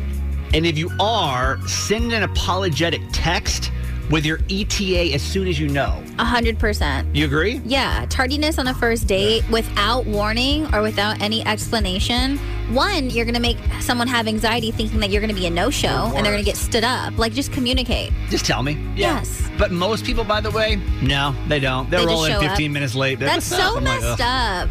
And 0.54 0.66
if 0.66 0.78
you 0.78 0.90
are, 1.02 1.60
send 1.68 2.14
an 2.14 2.24
apologetic 2.24 3.02
text 3.12 3.70
with 4.10 4.26
your 4.26 4.40
ETA 4.50 5.14
as 5.14 5.22
soon 5.22 5.50
as 5.50 5.60
you 5.60 5.68
know. 5.68 6.02
A 6.18 6.24
hundred 6.24 6.60
percent. 6.60 7.14
You 7.14 7.26
agree? 7.26 7.62
Yeah, 7.66 8.06
tardiness 8.10 8.58
on 8.58 8.68
a 8.68 8.74
first 8.74 9.08
date 9.08 9.44
without 9.50 10.06
warning 10.06 10.74
or 10.74 10.82
without 10.82 11.22
any 11.22 11.46
explanation. 11.46 12.40
One, 12.72 13.10
you're 13.10 13.26
gonna 13.26 13.40
make 13.40 13.58
someone 13.82 14.08
have 14.08 14.28
anxiety 14.28 14.72
thinking 14.72 15.00
that 15.02 15.10
you're 15.10 15.22
gonna 15.22 15.34
be 15.34 15.46
a 15.46 15.50
no-show 15.50 16.12
and 16.16 16.26
they're 16.26 16.34
gonna 16.34 16.44
get 16.44 16.58
stood 16.58 16.84
up. 16.84 17.18
Like, 17.18 17.34
just 17.34 17.52
communicate. 17.52 18.12
Just 18.30 18.46
tell 18.46 18.64
me. 18.64 18.78
Yes. 18.96 19.50
But 19.58 19.72
most 19.72 20.06
people, 20.06 20.24
by 20.24 20.42
the 20.42 20.50
way, 20.50 20.78
no, 21.02 21.36
they 21.48 21.60
don't. 21.60 21.90
They're 21.90 22.00
They 22.00 22.06
just 22.06 22.14
rolling 22.16 22.32
show 22.34 22.40
15 22.40 22.72
up. 22.72 22.74
minutes 22.74 22.96
late. 22.96 23.20
They're, 23.20 23.28
That's 23.28 23.46
so 23.58 23.58
I'm 23.78 23.84
like, 23.84 24.02
messed 24.02 24.22
"Ugh." 24.22 24.68
up. 24.68 24.70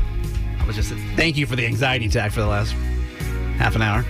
I 0.61 0.66
was 0.66 0.75
just 0.76 0.92
thank 1.16 1.37
you 1.37 1.46
for 1.46 1.54
the 1.56 1.66
anxiety 1.66 2.06
attack 2.06 2.32
for 2.32 2.40
the 2.40 2.46
last 2.46 2.72
half 3.58 3.76
an 3.76 3.82
hour. 3.82 4.04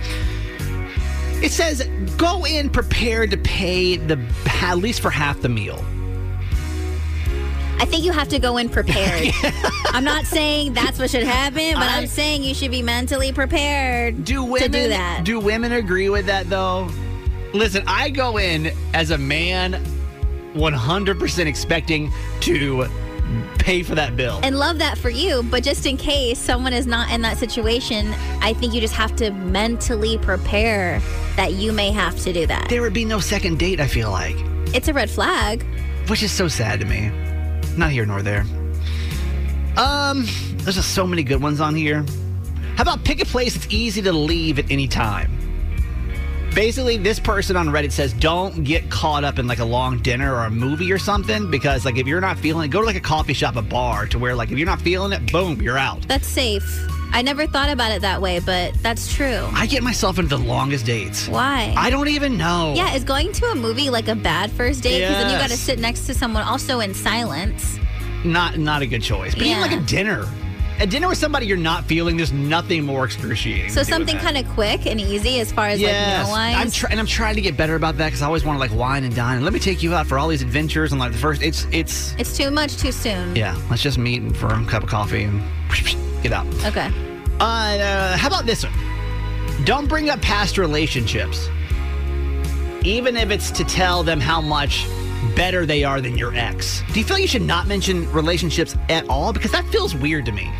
It 1.43 1.51
says 1.51 1.87
go 2.15 2.45
in 2.45 2.69
prepared 2.69 3.31
to 3.31 3.37
pay 3.37 3.97
the 3.97 4.17
at 4.61 4.75
least 4.75 5.01
for 5.01 5.09
half 5.09 5.41
the 5.41 5.49
meal. 5.49 5.83
I 7.79 7.85
think 7.85 8.05
you 8.05 8.13
have 8.13 8.29
to 8.29 8.39
go 8.39 8.55
in 8.57 8.69
prepared. 8.77 9.33
I'm 9.93 10.03
not 10.03 10.25
saying 10.25 10.73
that's 10.73 10.97
what 10.97 11.09
should 11.09 11.23
happen, 11.23 11.73
but 11.75 11.83
I- 11.83 11.97
I'm 11.97 12.07
saying 12.07 12.43
you 12.43 12.53
should 12.53 12.71
be 12.71 12.81
mentally 12.81 13.31
prepared 13.31 14.25
Do 14.25 14.43
women 14.43 14.71
to 14.71 14.77
do 14.83 14.89
that. 14.89 15.21
Do 15.23 15.39
women 15.39 15.71
agree 15.73 16.09
with 16.09 16.25
that 16.25 16.49
though? 16.49 16.89
Listen, 17.53 17.83
I 17.85 18.09
go 18.09 18.37
in 18.37 18.71
as 18.95 19.11
a 19.11 19.17
man 19.17 19.79
100% 20.55 21.47
expecting 21.47 22.11
to 22.41 22.87
pay 23.59 23.83
for 23.83 23.95
that 23.95 24.15
bill. 24.17 24.39
and 24.43 24.57
love 24.59 24.77
that 24.79 24.97
for 24.97 25.09
you, 25.09 25.43
but 25.43 25.63
just 25.63 25.85
in 25.85 25.95
case 25.97 26.37
someone 26.39 26.73
is 26.73 26.85
not 26.85 27.11
in 27.11 27.21
that 27.21 27.37
situation, 27.37 28.13
I 28.41 28.53
think 28.53 28.73
you 28.73 28.81
just 28.81 28.93
have 28.95 29.15
to 29.17 29.31
mentally 29.31 30.17
prepare 30.17 31.01
that 31.35 31.53
you 31.53 31.71
may 31.71 31.91
have 31.91 32.19
to 32.23 32.33
do 32.33 32.45
that. 32.47 32.67
there 32.69 32.81
would 32.81 32.93
be 32.93 33.05
no 33.05 33.19
second 33.19 33.59
date, 33.59 33.79
I 33.79 33.87
feel 33.87 34.11
like. 34.11 34.35
It's 34.73 34.87
a 34.87 34.93
red 34.93 35.09
flag. 35.09 35.63
which 36.07 36.21
is 36.23 36.31
so 36.31 36.47
sad 36.49 36.79
to 36.81 36.85
me. 36.85 37.09
Not 37.77 37.91
here 37.91 38.05
nor 38.05 38.21
there. 38.21 38.43
Um, 39.77 40.25
there's 40.57 40.75
just 40.75 40.93
so 40.93 41.07
many 41.07 41.23
good 41.23 41.41
ones 41.41 41.59
on 41.59 41.75
here. 41.75 42.05
How 42.75 42.83
about 42.83 43.03
pick 43.03 43.21
a 43.21 43.25
place 43.25 43.53
that's 43.53 43.71
easy 43.73 44.01
to 44.01 44.11
leave 44.11 44.59
at 44.59 44.69
any 44.71 44.87
time? 44.87 45.31
Basically, 46.55 46.97
this 46.97 47.19
person 47.19 47.57
on 47.57 47.67
Reddit 47.69 47.91
says 47.91 48.13
don't 48.13 48.63
get 48.63 48.89
caught 48.91 49.23
up 49.23 49.39
in 49.39 49.47
like 49.47 49.57
a 49.57 49.65
long 49.65 49.97
dinner 49.99 50.35
or 50.35 50.45
a 50.45 50.51
movie 50.51 50.91
or 50.91 50.99
something 50.99 51.49
because 51.49 51.83
like 51.83 51.97
if 51.97 52.05
you're 52.05 52.21
not 52.21 52.37
feeling 52.37 52.65
it, 52.65 52.71
go 52.71 52.79
to 52.81 52.85
like 52.85 52.95
a 52.95 52.99
coffee 53.01 53.33
shop, 53.33 53.55
a 53.55 53.61
bar 53.63 54.05
to 54.07 54.19
where 54.19 54.35
like 54.35 54.51
if 54.51 54.57
you're 54.59 54.67
not 54.67 54.81
feeling 54.81 55.13
it, 55.13 55.31
boom, 55.31 55.59
you're 55.61 55.79
out. 55.79 56.07
That's 56.07 56.27
safe. 56.27 56.63
I 57.11 57.21
never 57.21 57.45
thought 57.45 57.69
about 57.69 57.91
it 57.91 58.01
that 58.01 58.21
way, 58.21 58.39
but 58.39 58.73
that's 58.81 59.13
true. 59.13 59.47
I 59.53 59.65
get 59.67 59.83
myself 59.83 60.17
into 60.19 60.35
the 60.35 60.43
longest 60.43 60.85
dates. 60.85 61.27
Why? 61.27 61.73
I 61.77 61.89
don't 61.91 62.07
even 62.07 62.37
know. 62.37 62.73
yeah, 62.75 62.93
is 62.95 63.03
going 63.03 63.31
to 63.33 63.45
a 63.47 63.55
movie 63.55 63.89
like 63.91 64.07
a 64.07 64.15
bad 64.15 64.51
first 64.51 64.81
date? 64.83 64.99
Because 65.01 65.17
then 65.17 65.31
you 65.31 65.37
got 65.37 65.49
to 65.51 65.57
sit 65.57 65.79
next 65.79 66.05
to 66.07 66.13
someone 66.13 66.43
also 66.43 66.79
in 66.79 66.93
silence. 66.93 67.77
Not 68.23 68.57
not 68.57 68.81
a 68.81 68.87
good 68.87 69.01
choice. 69.03 69.33
But 69.35 69.43
even 69.43 69.61
like 69.61 69.71
a 69.71 69.81
dinner. 69.81 70.25
A 70.79 70.87
dinner 70.87 71.07
with 71.07 71.19
somebody 71.19 71.45
you're 71.45 71.55
not 71.55 71.85
feeling, 71.85 72.17
there's 72.17 72.33
nothing 72.33 72.83
more 72.83 73.05
excruciating. 73.05 73.69
So 73.69 73.83
something 73.83 74.17
kind 74.17 74.37
of 74.37 74.47
quick 74.55 74.87
and 74.87 74.99
easy 74.99 75.39
as 75.39 75.51
far 75.51 75.67
as 75.67 75.79
like 75.79 75.91
Yes, 75.91 76.25
meal 76.25 76.33
wise. 76.35 76.55
I'm 76.57 76.71
try- 76.71 76.89
and 76.89 76.99
I'm 76.99 77.05
trying 77.05 77.35
to 77.35 77.41
get 77.41 77.55
better 77.55 77.75
about 77.75 77.97
that 77.97 78.07
because 78.07 78.23
I 78.23 78.25
always 78.25 78.43
want 78.43 78.55
to 78.55 78.59
like 78.59 78.73
wine 78.73 79.03
and 79.03 79.15
dine 79.15 79.35
and 79.35 79.43
let 79.45 79.53
me 79.53 79.59
take 79.59 79.83
you 79.83 79.93
out 79.93 80.07
for 80.07 80.17
all 80.17 80.27
these 80.27 80.41
adventures 80.41 80.91
and 80.91 80.99
like 80.99 81.11
the 81.11 81.17
first 81.19 81.43
it's 81.43 81.67
it's 81.71 82.15
it's 82.17 82.35
too 82.35 82.49
much 82.49 82.77
too 82.77 82.91
soon. 82.91 83.35
yeah 83.35 83.55
let's 83.69 83.83
just 83.83 83.99
meet 83.99 84.23
and 84.23 84.35
for 84.35 84.47
a 84.47 84.65
cup 84.65 84.81
of 84.83 84.89
coffee 84.89 85.23
and 85.23 85.43
get 86.23 86.33
out. 86.33 86.47
Okay. 86.65 86.91
Uh, 87.39 87.43
uh, 87.43 88.17
how 88.17 88.27
about 88.27 88.47
this 88.47 88.63
one? 88.65 88.73
Don't 89.65 89.87
bring 89.87 90.09
up 90.09 90.21
past 90.23 90.57
relationships, 90.57 91.49
even 92.83 93.15
if 93.15 93.29
it's 93.29 93.51
to 93.51 93.63
tell 93.63 94.03
them 94.03 94.19
how 94.19 94.41
much 94.41 94.87
better 95.35 95.65
they 95.65 95.83
are 95.83 96.01
than 96.01 96.17
your 96.17 96.33
ex. 96.35 96.81
Do 96.93 96.99
you 96.99 97.05
feel 97.05 97.17
you 97.17 97.27
should 97.27 97.41
not 97.41 97.67
mention 97.67 98.11
relationships 98.11 98.75
at 98.89 99.07
all? 99.09 99.33
Because 99.33 99.51
that 99.51 99.65
feels 99.67 99.95
weird 99.95 100.25
to 100.25 100.31
me. 100.31 100.51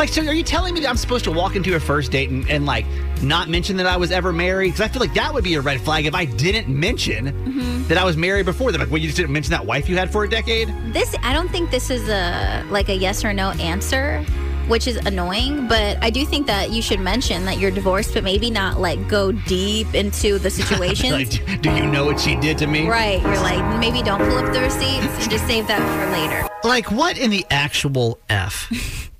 Like, 0.00 0.08
so 0.08 0.24
are 0.24 0.32
you 0.32 0.42
telling 0.42 0.72
me 0.72 0.80
that 0.80 0.88
I'm 0.88 0.96
supposed 0.96 1.24
to 1.24 1.30
walk 1.30 1.56
into 1.56 1.76
a 1.76 1.80
first 1.80 2.10
date 2.10 2.30
and, 2.30 2.48
and 2.48 2.64
like 2.64 2.86
not 3.22 3.50
mention 3.50 3.76
that 3.76 3.86
I 3.86 3.98
was 3.98 4.10
ever 4.10 4.32
married? 4.32 4.68
Because 4.68 4.80
I 4.80 4.88
feel 4.88 5.00
like 5.00 5.12
that 5.12 5.34
would 5.34 5.44
be 5.44 5.54
a 5.54 5.60
red 5.60 5.78
flag 5.82 6.06
if 6.06 6.14
I 6.14 6.24
didn't 6.24 6.68
mention 6.68 7.26
mm-hmm. 7.26 7.86
that 7.88 7.98
I 7.98 8.04
was 8.04 8.16
married 8.16 8.46
before. 8.46 8.72
They're 8.72 8.80
like, 8.80 8.90
well, 8.90 8.98
you 8.98 9.08
just 9.08 9.18
didn't 9.18 9.32
mention 9.32 9.50
that 9.50 9.66
wife 9.66 9.90
you 9.90 9.98
had 9.98 10.10
for 10.10 10.24
a 10.24 10.28
decade? 10.28 10.68
This 10.94 11.14
I 11.22 11.34
don't 11.34 11.50
think 11.50 11.70
this 11.70 11.90
is 11.90 12.08
a 12.08 12.64
like 12.70 12.88
a 12.88 12.94
yes 12.94 13.26
or 13.26 13.34
no 13.34 13.50
answer, 13.50 14.24
which 14.70 14.86
is 14.86 14.96
annoying, 15.04 15.66
but 15.66 15.98
I 16.00 16.10
do 16.10 16.24
think 16.24 16.46
that 16.46 16.70
you 16.70 16.80
should 16.80 17.00
mention 17.00 17.44
that 17.44 17.58
you're 17.58 17.72
divorced, 17.72 18.14
but 18.14 18.22
maybe 18.22 18.50
not 18.50 18.80
like 18.80 19.08
go 19.08 19.32
deep 19.32 19.92
into 19.94 20.38
the 20.38 20.50
situation. 20.50 21.10
like, 21.10 21.60
do 21.60 21.74
you 21.74 21.86
know 21.86 22.06
what 22.06 22.20
she 22.20 22.36
did 22.36 22.56
to 22.58 22.68
me? 22.68 22.88
Right. 22.88 23.20
You're 23.20 23.34
like, 23.40 23.80
maybe 23.80 24.02
don't 24.02 24.20
pull 24.20 24.38
up 24.38 24.52
the 24.52 24.60
receipts 24.60 25.06
and 25.06 25.30
just 25.30 25.46
save 25.46 25.66
that 25.66 25.80
for 25.80 26.12
later. 26.12 26.48
Like, 26.62 26.92
what 26.92 27.18
in 27.18 27.30
the 27.30 27.44
actual 27.50 28.18
F? 28.28 29.10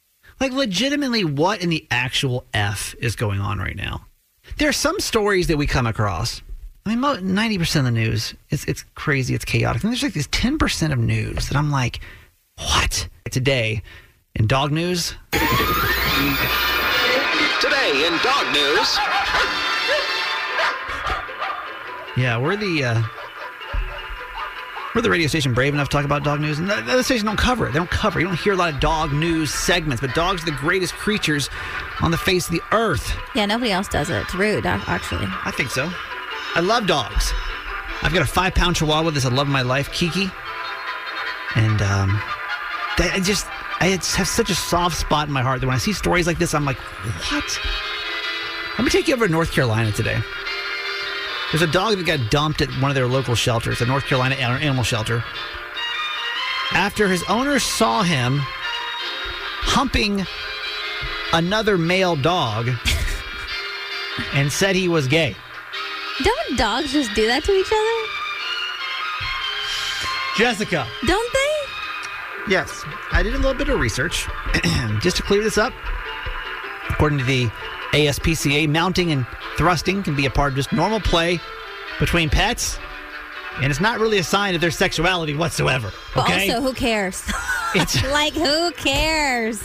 like, 0.40 0.52
legitimately, 0.52 1.24
what 1.24 1.60
in 1.60 1.70
the 1.70 1.86
actual 1.90 2.44
F 2.54 2.94
is 3.00 3.16
going 3.16 3.40
on 3.40 3.58
right 3.58 3.76
now? 3.76 4.06
There 4.58 4.68
are 4.68 4.72
some 4.72 5.00
stories 5.00 5.48
that 5.48 5.56
we 5.56 5.66
come 5.66 5.86
across. 5.86 6.40
I 6.86 6.94
mean, 6.94 7.02
90% 7.02 7.76
of 7.76 7.84
the 7.84 7.90
news, 7.90 8.34
it's, 8.48 8.64
it's 8.64 8.84
crazy, 8.94 9.34
it's 9.34 9.44
chaotic. 9.44 9.82
And 9.82 9.92
there's 9.92 10.02
like 10.02 10.14
this 10.14 10.28
10% 10.28 10.92
of 10.92 10.98
news 10.98 11.48
that 11.48 11.56
I'm 11.56 11.70
like, 11.70 12.00
what? 12.56 13.08
Today, 13.30 13.82
in 14.36 14.46
dog 14.46 14.72
news, 14.72 15.14
Today 17.60 18.06
in 18.06 18.12
dog 18.22 18.46
news. 18.54 18.98
yeah, 22.16 22.36
we're 22.38 22.56
the. 22.56 22.84
Uh, 22.84 23.02
we're 24.94 25.02
the 25.02 25.10
radio 25.10 25.28
station 25.28 25.54
brave 25.54 25.72
enough 25.74 25.88
to 25.88 25.96
talk 25.96 26.04
about 26.04 26.24
dog 26.24 26.40
news, 26.40 26.58
and 26.58 26.68
the 26.68 26.76
the 26.76 26.92
other 26.92 27.02
station 27.02 27.26
don't 27.26 27.36
cover 27.38 27.66
it. 27.66 27.72
They 27.72 27.78
don't 27.78 27.90
cover. 27.90 28.18
it. 28.18 28.22
You 28.22 28.28
don't 28.28 28.38
hear 28.40 28.54
a 28.54 28.56
lot 28.56 28.72
of 28.74 28.80
dog 28.80 29.12
news 29.12 29.52
segments, 29.52 30.00
but 30.00 30.14
dogs 30.14 30.42
are 30.42 30.46
the 30.46 30.52
greatest 30.52 30.94
creatures 30.94 31.48
on 32.00 32.10
the 32.10 32.16
face 32.16 32.46
of 32.48 32.52
the 32.54 32.62
earth. 32.72 33.14
Yeah, 33.34 33.46
nobody 33.46 33.70
else 33.72 33.88
does 33.88 34.10
it. 34.10 34.16
It's 34.22 34.34
rude, 34.34 34.66
actually. 34.66 35.26
I 35.44 35.52
think 35.52 35.70
so. 35.70 35.90
I 36.54 36.60
love 36.60 36.86
dogs. 36.86 37.32
I've 38.02 38.12
got 38.14 38.22
a 38.22 38.26
five 38.26 38.54
pound 38.54 38.76
chihuahua 38.76 39.10
that's 39.10 39.26
a 39.26 39.30
love 39.30 39.46
of 39.46 39.52
my 39.52 39.62
life, 39.62 39.92
Kiki. 39.92 40.30
And 41.56 41.82
um, 41.82 42.20
that, 42.98 43.12
I 43.14 43.20
just, 43.20 43.46
I 43.80 43.86
have 43.86 44.04
such 44.04 44.50
a 44.50 44.54
soft 44.54 44.98
spot 44.98 45.26
in 45.28 45.32
my 45.32 45.40
heart 45.40 45.60
that 45.60 45.66
when 45.66 45.74
I 45.74 45.78
see 45.78 45.94
stories 45.94 46.26
like 46.26 46.38
this, 46.38 46.52
I'm 46.52 46.66
like, 46.66 46.76
what? 46.76 47.60
Let 48.76 48.84
me 48.84 48.90
take 48.90 49.08
you 49.08 49.14
over 49.14 49.26
to 49.26 49.32
North 49.32 49.52
Carolina 49.52 49.90
today. 49.90 50.18
There's 51.50 51.62
a 51.62 51.66
dog 51.66 51.96
that 51.96 52.04
got 52.06 52.30
dumped 52.30 52.60
at 52.60 52.68
one 52.80 52.90
of 52.90 52.94
their 52.94 53.08
local 53.08 53.34
shelters, 53.34 53.80
a 53.80 53.86
North 53.86 54.04
Carolina 54.04 54.36
animal 54.36 54.84
shelter, 54.84 55.24
after 56.72 57.08
his 57.08 57.24
owner 57.24 57.58
saw 57.58 58.02
him 58.02 58.38
humping 59.62 60.26
another 61.32 61.78
male 61.78 62.16
dog 62.16 62.68
and 64.34 64.52
said 64.52 64.76
he 64.76 64.88
was 64.88 65.08
gay. 65.08 65.34
Don't 66.22 66.58
dogs 66.58 66.92
just 66.92 67.14
do 67.14 67.26
that 67.26 67.44
to 67.44 67.52
each 67.52 67.66
other? 67.66 68.06
Jessica. 70.36 70.86
Don't 71.06 71.32
they? 71.32 71.49
Yes, 72.50 72.84
I 73.12 73.22
did 73.22 73.34
a 73.34 73.38
little 73.38 73.54
bit 73.54 73.68
of 73.68 73.78
research 73.78 74.26
just 75.00 75.16
to 75.18 75.22
clear 75.22 75.40
this 75.42 75.56
up. 75.56 75.72
According 76.88 77.18
to 77.18 77.24
the 77.24 77.46
ASPCA, 77.92 78.68
mounting 78.68 79.12
and 79.12 79.24
thrusting 79.56 80.02
can 80.02 80.16
be 80.16 80.26
a 80.26 80.30
part 80.30 80.52
of 80.52 80.56
just 80.56 80.72
normal 80.72 80.98
play 80.98 81.38
between 82.00 82.28
pets, 82.28 82.78
and 83.62 83.66
it's 83.70 83.80
not 83.80 84.00
really 84.00 84.18
a 84.18 84.24
sign 84.24 84.56
of 84.56 84.60
their 84.60 84.72
sexuality 84.72 85.34
whatsoever. 85.34 85.92
But 86.14 86.24
Okay, 86.24 86.50
also, 86.50 86.60
who 86.60 86.72
cares? 86.74 87.22
it's 87.74 88.02
like, 88.10 88.32
who 88.32 88.72
cares? 88.72 89.62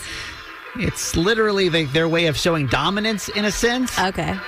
it's 0.78 1.16
literally 1.16 1.70
like 1.70 1.90
their 1.92 2.08
way 2.08 2.26
of 2.26 2.36
showing 2.36 2.66
dominance 2.68 3.28
in 3.30 3.46
a 3.46 3.50
sense. 3.50 3.98
Okay. 3.98 4.38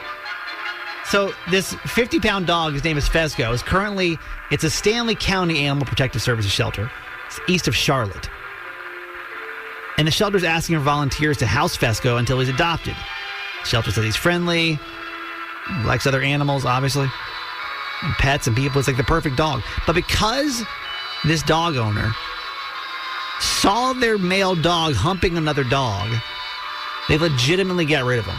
So 1.06 1.32
this 1.50 1.74
50 1.86 2.20
pound 2.20 2.46
dog, 2.46 2.74
his 2.74 2.84
name 2.84 2.98
is 2.98 3.08
Fesco, 3.08 3.52
is 3.52 3.62
currently 3.62 4.16
it's 4.52 4.62
a 4.62 4.68
Stanly 4.68 5.18
County 5.18 5.64
Animal 5.66 5.86
Protective 5.86 6.22
Services 6.22 6.52
shelter. 6.52 6.90
It's 7.28 7.40
east 7.46 7.68
of 7.68 7.76
Charlotte. 7.76 8.28
And 9.98 10.06
the 10.06 10.12
shelter's 10.12 10.44
asking 10.44 10.76
for 10.76 10.82
volunteers 10.82 11.36
to 11.38 11.46
house 11.46 11.76
Fesco 11.76 12.18
until 12.18 12.40
he's 12.40 12.48
adopted. 12.48 12.94
The 13.62 13.68
shelter 13.68 13.90
says 13.90 14.04
he's 14.04 14.16
friendly, 14.16 14.78
likes 15.84 16.06
other 16.06 16.22
animals, 16.22 16.64
obviously, 16.64 17.08
and 18.02 18.14
pets 18.14 18.46
and 18.46 18.56
people. 18.56 18.78
It's 18.78 18.88
like 18.88 18.96
the 18.96 19.04
perfect 19.04 19.36
dog. 19.36 19.62
But 19.86 19.94
because 19.94 20.62
this 21.24 21.42
dog 21.42 21.76
owner 21.76 22.12
saw 23.40 23.92
their 23.92 24.18
male 24.18 24.54
dog 24.54 24.94
humping 24.94 25.36
another 25.36 25.64
dog, 25.64 26.10
they 27.08 27.18
legitimately 27.18 27.84
got 27.84 28.04
rid 28.04 28.18
of 28.18 28.24
him. 28.24 28.38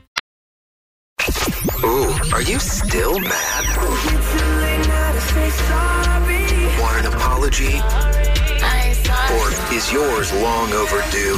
Ooh, 1.83 2.13
are 2.31 2.43
you 2.43 2.59
still 2.59 3.19
mad? 3.19 3.65
Want 6.79 6.99
an 6.99 7.11
apology? 7.11 7.79
Or 9.33 9.73
is 9.73 9.91
yours 9.91 10.31
long 10.33 10.71
overdue? 10.73 11.37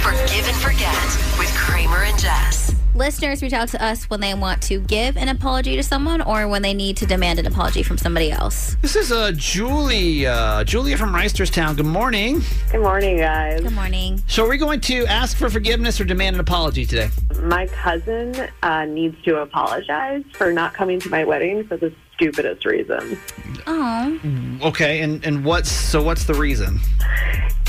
Forgive 0.00 0.48
and 0.48 0.56
forget 0.56 0.96
with 1.38 1.54
Kramer 1.54 2.02
and 2.02 2.18
Jess. 2.18 2.74
Listeners 2.94 3.42
reach 3.42 3.52
out 3.52 3.66
to 3.70 3.84
us 3.84 4.04
when 4.04 4.20
they 4.20 4.34
want 4.34 4.62
to 4.62 4.78
give 4.78 5.16
an 5.16 5.28
apology 5.28 5.74
to 5.74 5.82
someone 5.82 6.22
or 6.22 6.46
when 6.46 6.62
they 6.62 6.72
need 6.72 6.96
to 6.98 7.06
demand 7.06 7.40
an 7.40 7.46
apology 7.46 7.82
from 7.82 7.98
somebody 7.98 8.30
else. 8.30 8.76
This 8.82 8.94
is 8.94 9.10
uh, 9.10 9.32
Julie, 9.34 10.28
uh, 10.28 10.62
Julia 10.62 10.96
from 10.96 11.12
Reisterstown. 11.12 11.76
Good 11.76 11.86
morning. 11.86 12.40
Good 12.70 12.82
morning, 12.82 13.16
guys. 13.16 13.62
Good 13.62 13.72
morning. 13.72 14.22
So, 14.28 14.46
are 14.46 14.48
we 14.48 14.58
going 14.58 14.80
to 14.82 15.06
ask 15.06 15.36
for 15.36 15.50
forgiveness 15.50 16.00
or 16.00 16.04
demand 16.04 16.36
an 16.36 16.40
apology 16.40 16.86
today? 16.86 17.10
My 17.42 17.66
cousin 17.66 18.48
uh, 18.62 18.84
needs 18.84 19.20
to 19.24 19.38
apologize 19.38 20.22
for 20.34 20.52
not 20.52 20.72
coming 20.74 21.00
to 21.00 21.08
my 21.10 21.24
wedding 21.24 21.66
for 21.66 21.76
the 21.76 21.92
stupidest 22.14 22.64
reason. 22.64 23.18
Oh, 23.66 24.18
Okay, 24.62 25.00
and 25.00 25.24
and 25.24 25.44
what's 25.44 25.70
so? 25.70 26.02
What's 26.02 26.24
the 26.24 26.34
reason? 26.34 26.80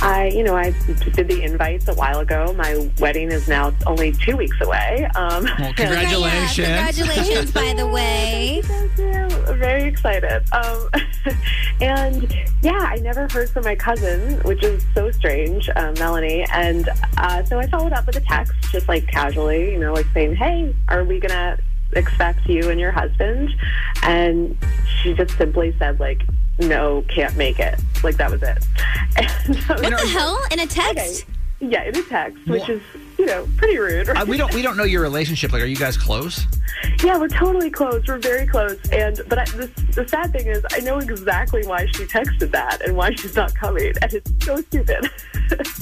I, 0.01 0.27
you 0.27 0.43
know, 0.43 0.55
I 0.55 0.71
did 1.13 1.29
the 1.29 1.41
invites 1.41 1.87
a 1.87 1.93
while 1.93 2.19
ago. 2.19 2.53
My 2.57 2.89
wedding 2.99 3.31
is 3.31 3.47
now 3.47 3.73
only 3.87 4.11
two 4.11 4.35
weeks 4.35 4.57
away. 4.61 5.07
Um, 5.15 5.45
Well, 5.57 5.73
congratulations. 5.77 6.67
congratulations, 6.67 7.51
by 7.51 7.73
the 7.73 7.87
way. 7.93 8.61
Thank 8.65 8.97
you. 8.97 9.11
I'm 9.47 9.57
very 9.59 9.83
excited. 9.83 10.43
Um, 10.53 10.89
and 11.81 12.33
yeah, 12.61 12.71
I 12.77 12.97
never 12.97 13.27
heard 13.31 13.49
from 13.49 13.63
my 13.63 13.75
cousin, 13.75 14.39
which 14.41 14.63
is 14.63 14.83
so 14.93 15.11
strange, 15.11 15.69
um, 15.77 15.93
Melanie. 15.95 16.45
And 16.53 16.89
uh, 17.17 17.43
so 17.45 17.57
I 17.59 17.67
followed 17.67 17.93
up 17.93 18.05
with 18.05 18.17
a 18.17 18.21
text, 18.21 18.51
just 18.71 18.87
like 18.89 19.07
casually, 19.07 19.71
you 19.71 19.79
know, 19.79 19.93
like 19.93 20.07
saying, 20.13 20.35
"Hey, 20.35 20.75
are 20.89 21.03
we 21.05 21.19
gonna 21.21 21.57
expect 21.93 22.47
you 22.47 22.69
and 22.69 22.79
your 22.79 22.91
husband?" 22.91 23.49
And 24.03 24.57
she 25.01 25.13
just 25.13 25.37
simply 25.37 25.75
said, 25.79 25.99
like, 25.99 26.21
"No, 26.59 27.03
can't 27.07 27.35
make 27.35 27.59
it." 27.59 27.79
Like 28.03 28.17
that 28.17 28.31
was 28.31 28.43
it. 28.43 28.57
And 29.17 29.57
I 29.69 29.73
was 29.73 29.81
What 29.81 29.81
the 29.81 29.89
like, 29.91 30.07
hell? 30.07 30.37
In 30.51 30.59
a 30.59 30.67
text? 30.67 31.23
Okay. 31.23 31.31
Yeah, 31.71 31.83
in 31.83 31.95
a 31.95 32.03
text, 32.03 32.45
which 32.47 32.67
is 32.67 32.81
you 33.17 33.25
know 33.25 33.47
pretty 33.57 33.77
rude. 33.77 34.07
Right? 34.07 34.17
Uh, 34.17 34.25
we 34.25 34.37
don't 34.37 34.53
we 34.53 34.61
don't 34.61 34.77
know 34.77 34.83
your 34.83 35.01
relationship. 35.01 35.53
Like, 35.53 35.61
are 35.61 35.67
you 35.67 35.75
guys 35.75 35.97
close? 35.97 36.45
Yeah, 37.03 37.17
we're 37.17 37.27
totally 37.27 37.69
close. 37.69 38.07
We're 38.07 38.17
very 38.17 38.45
close. 38.45 38.77
And 38.91 39.21
but 39.27 39.39
I, 39.39 39.45
the, 39.45 39.71
the 39.93 40.07
sad 40.07 40.31
thing 40.31 40.47
is, 40.47 40.65
I 40.71 40.79
know 40.79 40.97
exactly 40.99 41.65
why 41.65 41.85
she 41.87 42.03
texted 42.05 42.51
that 42.51 42.81
and 42.81 42.95
why 42.95 43.13
she's 43.15 43.35
not 43.35 43.53
coming, 43.55 43.93
and 44.01 44.13
it's 44.13 44.31
so 44.45 44.57
stupid. 44.57 45.09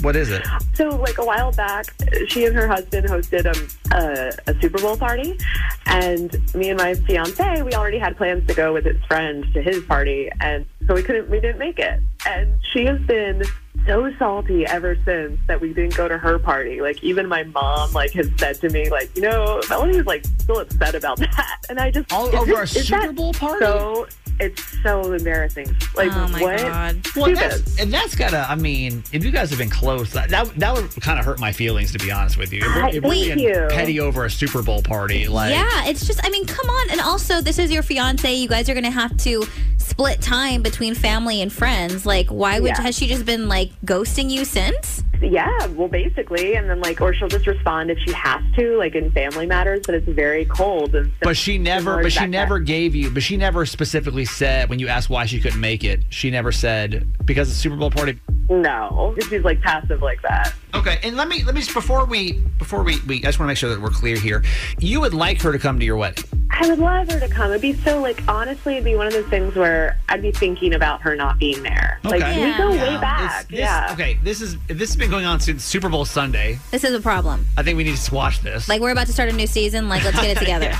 What 0.01 0.17
is 0.17 0.29
it? 0.29 0.45
so, 0.73 0.89
like 0.89 1.19
a 1.19 1.23
while 1.23 1.53
back, 1.53 1.85
she 2.27 2.45
and 2.45 2.53
her 2.53 2.67
husband 2.67 3.07
hosted 3.07 3.45
um, 3.45 3.97
a, 3.97 4.33
a 4.51 4.59
Super 4.59 4.79
Bowl 4.79 4.97
party, 4.97 5.39
and 5.85 6.53
me 6.53 6.69
and 6.69 6.77
my 6.77 6.95
fiance, 6.95 7.61
we 7.61 7.73
already 7.73 7.97
had 7.97 8.17
plans 8.17 8.45
to 8.47 8.53
go 8.53 8.73
with 8.73 8.83
his 8.83 9.01
friend 9.05 9.45
to 9.53 9.61
his 9.61 9.81
party, 9.85 10.29
and 10.41 10.65
so 10.85 10.93
we 10.93 11.01
couldn't, 11.01 11.29
we 11.29 11.39
didn't 11.39 11.59
make 11.59 11.79
it. 11.79 12.01
And 12.25 12.59
she 12.73 12.83
has 12.85 12.99
been 13.03 13.43
so 13.85 14.11
salty 14.17 14.65
ever 14.65 14.97
since 15.05 15.39
that 15.47 15.59
we 15.59 15.73
didn't 15.73 15.95
go 15.95 16.07
to 16.07 16.17
her 16.17 16.39
party. 16.39 16.81
Like 16.81 17.03
even 17.03 17.27
my 17.27 17.43
mom, 17.43 17.91
like 17.93 18.11
has 18.13 18.29
said 18.37 18.55
to 18.61 18.69
me, 18.69 18.89
like 18.89 19.15
you 19.15 19.21
know, 19.23 19.61
Melanie 19.69 19.93
Melanie's 19.93 20.05
like 20.05 20.25
still 20.39 20.59
upset 20.59 20.95
about 20.95 21.17
that, 21.19 21.57
and 21.69 21.79
I 21.79 21.91
just 21.91 22.11
All 22.13 22.33
over 22.35 22.51
it- 22.51 22.57
a 22.59 22.61
is 22.63 22.87
Super 22.87 23.11
Bowl 23.11 23.33
party? 23.33 23.63
So 23.65 24.07
it's 24.39 24.81
so 24.81 25.13
embarrassing. 25.13 25.67
Like 25.95 26.11
Oh, 26.11 26.27
my 26.29 26.41
what? 26.41 26.57
God. 26.59 26.95
Well, 27.15 27.25
Stupid. 27.25 27.37
that's, 27.37 27.79
and 27.79 27.93
that's 27.93 28.15
gotta. 28.15 28.49
I 28.49 28.55
mean, 28.55 29.03
if 29.13 29.23
you 29.23 29.29
guys 29.31 29.49
have 29.51 29.59
been 29.59 29.69
close, 29.69 30.11
that 30.13 30.29
that, 30.29 30.47
that 30.59 30.73
would 30.73 30.89
kind 31.01 31.19
of 31.19 31.25
hurt 31.25 31.39
my 31.39 31.51
feelings, 31.51 31.91
to 31.91 31.99
be 31.99 32.11
honest 32.11 32.37
with 32.37 32.51
you. 32.51 32.61
If 32.61 32.65
we're, 32.75 32.83
I- 32.83 32.89
if 32.89 33.03
we're 33.03 33.13
thank 33.35 33.41
you. 33.41 33.67
petty 33.69 33.99
over 33.99 34.25
a 34.25 34.29
Super 34.31 34.63
Bowl 34.63 34.81
party, 34.81 35.27
like 35.27 35.51
yeah, 35.51 35.85
it's 35.85 36.07
just, 36.07 36.19
I 36.25 36.29
mean, 36.29 36.45
come 36.47 36.67
on. 36.67 36.89
And 36.91 36.99
also, 37.01 37.41
this 37.41 37.59
is 37.59 37.71
your 37.71 37.83
fiance. 37.83 38.33
You 38.33 38.47
guys 38.47 38.69
are 38.69 38.73
going 38.73 38.83
to 38.85 38.91
have 38.91 39.15
to 39.17 39.45
split 39.83 40.21
time 40.21 40.61
between 40.61 40.95
family 40.95 41.41
and 41.41 41.51
friends. 41.51 42.05
Like, 42.05 42.27
why 42.29 42.59
would, 42.59 42.69
Yeah. 42.69 42.81
has 42.81 42.97
she 42.97 43.07
just 43.07 43.25
been 43.25 43.47
like 43.47 43.71
ghosting 43.85 44.29
you 44.29 44.45
since? 44.45 45.03
Yeah, 45.21 45.67
well, 45.67 45.87
basically, 45.87 46.55
and 46.55 46.69
then 46.69 46.81
like, 46.81 46.99
or 46.99 47.13
she'll 47.13 47.29
just 47.29 47.47
respond 47.47 47.89
if 47.89 47.97
she 47.99 48.11
has 48.11 48.41
to, 48.57 48.77
like 48.77 48.93
in 48.95 49.09
family 49.11 49.45
matters. 49.45 49.81
But 49.85 49.95
it's 49.95 50.07
very 50.09 50.43
cold. 50.45 50.95
And 50.95 51.11
But 51.21 51.37
she 51.37 51.57
never. 51.57 52.01
But 52.03 52.11
she 52.11 52.25
never 52.27 52.59
guy. 52.59 52.65
gave 52.65 52.95
you. 52.95 53.09
But 53.09 53.23
she 53.23 53.37
never 53.37 53.65
specifically 53.65 54.25
said 54.25 54.69
when 54.69 54.79
you 54.79 54.87
asked 54.89 55.09
why 55.09 55.25
she 55.25 55.39
couldn't 55.39 55.61
make 55.61 55.83
it. 55.83 56.01
She 56.09 56.29
never 56.29 56.51
said 56.51 57.07
because 57.25 57.47
the 57.49 57.55
Super 57.55 57.75
Bowl 57.77 57.91
party. 57.91 58.19
No, 58.49 59.15
she's 59.29 59.43
like 59.43 59.61
passive 59.61 60.01
like 60.01 60.21
that. 60.23 60.53
Okay, 60.73 60.99
and 61.03 61.15
let 61.15 61.27
me 61.27 61.43
let 61.43 61.55
me 61.55 61.61
just 61.61 61.73
before 61.73 62.05
we 62.05 62.33
before 62.59 62.83
we, 62.83 62.97
we 63.07 63.17
I 63.19 63.27
just 63.27 63.39
want 63.39 63.47
to 63.47 63.51
make 63.51 63.57
sure 63.57 63.69
that 63.69 63.81
we're 63.81 63.89
clear 63.89 64.17
here. 64.17 64.43
You 64.79 64.99
would 65.01 65.13
like 65.13 65.41
her 65.43 65.51
to 65.51 65.59
come 65.59 65.79
to 65.79 65.85
your 65.85 65.95
wedding. 65.97 66.25
I 66.51 66.67
would 66.69 66.77
love 66.79 67.09
her 67.11 67.19
to 67.19 67.27
come. 67.29 67.49
It'd 67.51 67.61
be 67.61 67.73
so 67.73 68.01
like 68.01 68.21
honestly, 68.27 68.73
it'd 68.73 68.83
be 68.85 68.95
one 68.95 69.07
of 69.07 69.13
those 69.13 69.27
things 69.27 69.55
where 69.55 69.97
I'd 70.09 70.21
be 70.21 70.31
thinking 70.31 70.73
about 70.73 71.01
her 71.01 71.15
not 71.15 71.39
being 71.39 71.63
there. 71.63 71.99
Like 72.03 72.21
Okay. 72.21 72.45
we 72.51 72.57
go 72.57 72.71
Yeah. 72.73 72.95
way 72.95 73.01
back. 73.01 73.47
this- 73.47 73.59
yeah. 73.59 73.89
Okay. 73.93 74.19
This 74.23 74.41
is 74.41 74.57
this 74.67 74.89
has 74.89 74.95
been 74.97 75.09
going 75.09 75.25
on 75.25 75.39
since 75.39 75.63
Super 75.63 75.87
Bowl 75.89 76.03
Sunday. 76.05 76.59
This 76.71 76.83
is 76.83 76.93
a 76.93 76.99
problem. 77.01 77.45
I 77.57 77.63
think 77.63 77.77
we 77.77 77.83
need 77.85 77.95
to 77.95 78.01
squash 78.01 78.39
this. 78.39 78.67
Like, 78.67 78.81
we're 78.81 78.91
about 78.91 79.07
to 79.07 79.13
start 79.13 79.29
a 79.29 79.33
new 79.33 79.47
season. 79.47 79.87
Like, 79.89 80.03
let's 80.03 80.19
get 80.19 80.35
it 80.35 80.37
together. 80.39 80.73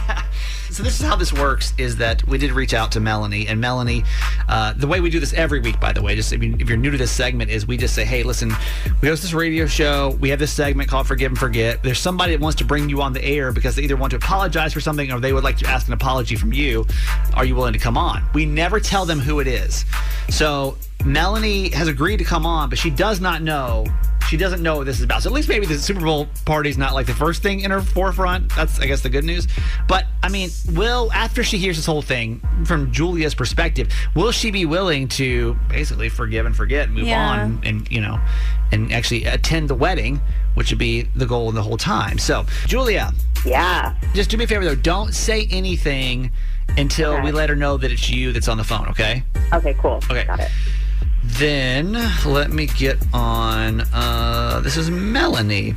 So 0.74 0.82
this 0.82 1.00
is 1.00 1.06
how 1.06 1.16
this 1.16 1.32
works: 1.32 1.72
is 1.78 1.98
that 1.98 2.28
we 2.28 2.40
did 2.40 2.52
reach 2.52 2.74
out 2.74 2.92
to 2.94 3.00
Melanie, 3.00 3.48
and 3.48 3.62
Melanie, 3.62 4.04
uh, 4.50 4.74
the 4.74 4.88
way 4.88 5.02
we 5.02 5.12
do 5.12 5.20
this 5.20 5.32
every 5.34 5.60
week, 5.60 5.80
by 5.80 5.94
the 5.94 6.02
way, 6.02 6.16
just 6.16 6.34
if, 6.34 6.42
you, 6.42 6.56
if 6.58 6.68
you're 6.68 6.80
new 6.80 6.90
to 6.90 6.98
this 6.98 7.12
segment, 7.12 7.52
is 7.52 7.68
we 7.68 7.78
just 7.78 7.94
say, 7.94 8.04
hey, 8.04 8.24
listen, 8.24 8.52
we 9.00 9.08
host 9.08 9.22
this 9.22 9.34
radio 9.34 9.68
show, 9.68 10.18
we 10.20 10.30
have 10.30 10.40
this 10.40 10.52
segment 10.52 10.90
called 10.90 11.06
Forgive 11.06 11.32
and 11.32 11.38
Forget. 11.38 11.84
There's 11.84 12.00
somebody 12.00 12.32
that 12.32 12.42
wants 12.42 12.58
to 12.58 12.66
bring 12.66 12.90
you 12.90 13.04
on 13.04 13.14
the 13.14 13.24
air 13.24 13.52
because 13.52 13.76
they 13.76 13.84
either 13.84 13.96
want 13.96 14.12
to 14.12 14.18
apologize 14.18 14.74
for 14.74 14.82
something 14.82 15.12
or 15.12 15.20
they 15.20 15.32
would 15.32 15.44
like 15.44 15.58
to 15.58 15.68
ask 15.68 15.86
an 15.86 15.94
apology 15.94 16.36
from 16.36 16.52
you. 16.52 16.88
Are 17.36 17.46
you 17.46 17.54
willing 17.54 17.74
to 17.74 17.80
come 17.80 17.96
on? 17.96 18.24
We 18.34 18.48
never 18.48 18.80
tell 18.80 19.06
them 19.06 19.20
who 19.20 19.42
it 19.42 19.48
is. 19.48 19.86
So 20.30 20.76
Melanie 21.06 21.70
has 21.70 21.88
agreed 21.88 22.18
to 22.18 22.24
come 22.24 22.46
on, 22.46 22.70
but 22.70 22.78
she 22.78 22.90
does 22.90 23.20
not 23.20 23.42
know. 23.42 23.86
She 24.30 24.38
doesn't 24.38 24.64
know 24.64 24.78
what 24.78 24.86
this 24.86 24.98
is 24.98 25.04
about. 25.04 25.22
So 25.22 25.30
at 25.30 25.34
least 25.34 25.50
maybe 25.50 25.66
the 25.66 25.78
Super 25.78 26.00
Bowl 26.00 26.28
party 26.46 26.70
is 26.70 26.78
not 26.78 26.94
like 26.94 27.06
the 27.06 27.14
first 27.14 27.44
thing 27.44 27.60
in 27.60 27.72
her 27.72 27.82
forefront. 27.82 28.56
That's, 28.56 28.80
I 28.80 28.88
guess, 28.88 29.02
the 29.02 29.10
good 29.10 29.26
news. 29.26 29.48
But 29.88 30.06
I 30.24 30.30
mean, 30.30 30.50
will 30.72 31.12
after 31.14 31.44
she 31.44 31.58
hears 31.58 31.76
this 31.76 31.86
whole 31.86 32.02
thing 32.02 32.42
from 32.66 32.92
Julia's 32.92 33.36
perspective, 33.36 33.92
will 34.16 34.32
she 34.32 34.50
be 34.50 34.66
willing 34.66 35.08
to 35.10 35.56
basically 35.70 36.08
forgive 36.10 36.46
and 36.46 36.56
forget, 36.56 36.86
and 36.88 36.96
move 36.96 37.08
Yeah. 37.08 37.30
on, 37.32 37.62
and 37.64 37.88
you 37.92 38.00
know, 38.02 38.20
and 38.72 38.92
actually 38.94 39.26
attend 39.26 39.70
the 39.70 39.76
wedding, 39.76 40.22
which 40.56 40.72
would 40.72 40.80
be 40.80 41.04
the 41.16 41.26
goal 41.26 41.52
the 41.52 41.62
whole 41.62 41.78
time. 41.78 42.18
So, 42.18 42.46
Julia, 42.66 43.12
Yeah. 43.46 43.94
just 44.16 44.30
do 44.30 44.38
me 44.38 44.46
a 44.46 44.48
favor 44.48 44.64
though. 44.64 44.74
Don't 44.74 45.14
say 45.14 45.48
anything 45.52 46.32
until 46.78 47.12
Okay. 47.16 47.24
we 47.24 47.32
let 47.34 47.50
her 47.50 47.56
know 47.58 47.78
that 47.78 47.92
it's 47.92 48.10
you 48.10 48.32
that's 48.32 48.48
on 48.48 48.58
the 48.58 48.64
phone. 48.64 48.88
Okay. 48.88 49.22
Okay. 49.54 49.76
Cool. 49.80 50.02
Okay. 50.10 50.24
Got 50.24 50.40
it. 50.40 50.50
Then 51.24 51.94
let 52.26 52.52
me 52.52 52.68
get 52.68 52.98
on. 53.14 53.82
Uh, 53.94 54.62
this 54.64 54.78
is 54.78 54.90
Melanie. 54.90 55.76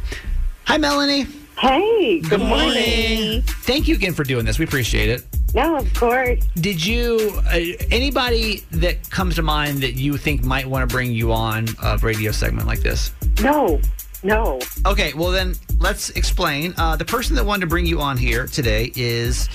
Hi, 0.64 0.76
Melanie. 0.76 1.26
Hey. 1.58 2.20
Good 2.20 2.40
morning. 2.40 3.42
Thank 3.42 3.88
you 3.88 3.94
again 3.94 4.12
for 4.12 4.24
doing 4.24 4.44
this. 4.44 4.58
We 4.58 4.64
appreciate 4.64 5.08
it. 5.08 5.24
No, 5.54 5.76
of 5.76 5.94
course. 5.94 6.44
Did 6.56 6.84
you, 6.84 7.40
uh, 7.46 7.60
anybody 7.90 8.64
that 8.72 9.08
comes 9.08 9.36
to 9.36 9.42
mind 9.42 9.82
that 9.82 9.94
you 9.94 10.18
think 10.18 10.44
might 10.44 10.66
want 10.66 10.88
to 10.88 10.92
bring 10.92 11.12
you 11.12 11.32
on 11.32 11.66
a 11.82 11.96
radio 11.98 12.32
segment 12.32 12.66
like 12.66 12.80
this? 12.80 13.12
No. 13.40 13.80
No. 14.22 14.60
Okay, 14.84 15.14
well 15.14 15.30
then 15.30 15.54
let's 15.78 16.10
explain. 16.10 16.74
Uh, 16.76 16.96
the 16.96 17.04
person 17.04 17.36
that 17.36 17.46
wanted 17.46 17.60
to 17.60 17.66
bring 17.68 17.86
you 17.86 18.00
on 18.00 18.16
here 18.16 18.46
today 18.46 18.92
is 18.96 19.48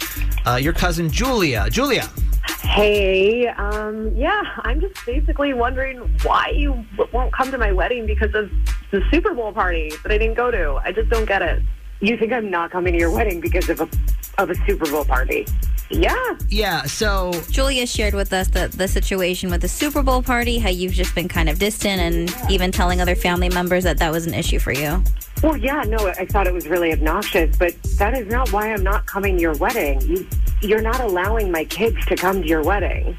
uh, 0.47 0.56
your 0.56 0.73
cousin 0.73 1.10
Julia. 1.12 1.69
Julia. 1.69 2.10
Hey, 2.71 3.47
um, 3.47 4.15
yeah, 4.15 4.43
I'm 4.60 4.79
just 4.79 5.05
basically 5.05 5.53
wondering 5.53 5.97
why 6.23 6.53
you 6.55 6.86
won't 7.12 7.34
come 7.34 7.51
to 7.51 7.57
my 7.57 7.73
wedding 7.73 8.05
because 8.05 8.34
of 8.34 8.49
the 8.91 9.01
Super 9.12 9.34
Bowl 9.34 9.51
party 9.51 9.89
that 10.03 10.10
I 10.10 10.17
didn't 10.17 10.36
go 10.36 10.49
to. 10.51 10.79
I 10.81 10.93
just 10.93 11.10
don't 11.10 11.25
get 11.25 11.41
it. 11.41 11.62
You 11.99 12.15
think 12.15 12.31
I'm 12.31 12.49
not 12.49 12.71
coming 12.71 12.93
to 12.93 12.99
your 12.99 13.12
wedding 13.12 13.41
because 13.41 13.67
of 13.67 13.81
a 13.81 13.89
of 14.41 14.49
a 14.49 14.56
Super 14.65 14.89
Bowl 14.89 15.06
party? 15.06 15.45
Yeah. 15.89 16.15
Yeah, 16.49 16.84
so 16.84 17.32
Julia 17.49 17.86
shared 17.86 18.13
with 18.13 18.32
us 18.32 18.47
the, 18.47 18.69
the 18.69 18.88
situation 18.88 19.49
with 19.51 19.62
the 19.62 19.67
Super 19.67 20.01
Bowl 20.01 20.21
party, 20.21 20.58
how 20.58 20.69
you've 20.69 20.93
just 20.93 21.13
been 21.13 21.27
kind 21.27 21.49
of 21.49 21.60
distant 21.60 21.99
and 22.01 22.34
even 22.51 22.71
telling 22.71 23.01
other 23.01 23.15
family 23.15 23.49
members 23.49 23.84
that 23.84 23.97
that 23.97 24.12
was 24.12 24.25
an 24.25 24.34
issue 24.34 24.58
for 24.60 24.71
you. 24.71 25.04
Well, 25.43 25.58
yeah, 25.58 25.82
no, 25.88 25.97
I 26.08 26.25
thought 26.25 26.47
it 26.47 26.54
was 26.54 26.67
really 26.67 26.93
obnoxious, 26.93 27.58
but 27.58 27.75
that 27.97 28.17
is 28.17 28.27
not 28.27 28.51
why 28.54 28.71
I'm 28.71 28.84
not 28.84 29.06
coming 29.06 29.36
to 29.36 29.41
your 29.41 29.56
wedding. 29.56 29.99
You, 30.01 30.27
you're 30.62 30.82
not 30.82 31.01
allowing 31.01 31.51
my 31.51 31.65
kids 31.65 31.97
to 32.06 32.15
come 32.15 32.41
to 32.41 32.47
your 32.47 32.63
wedding. 32.63 33.17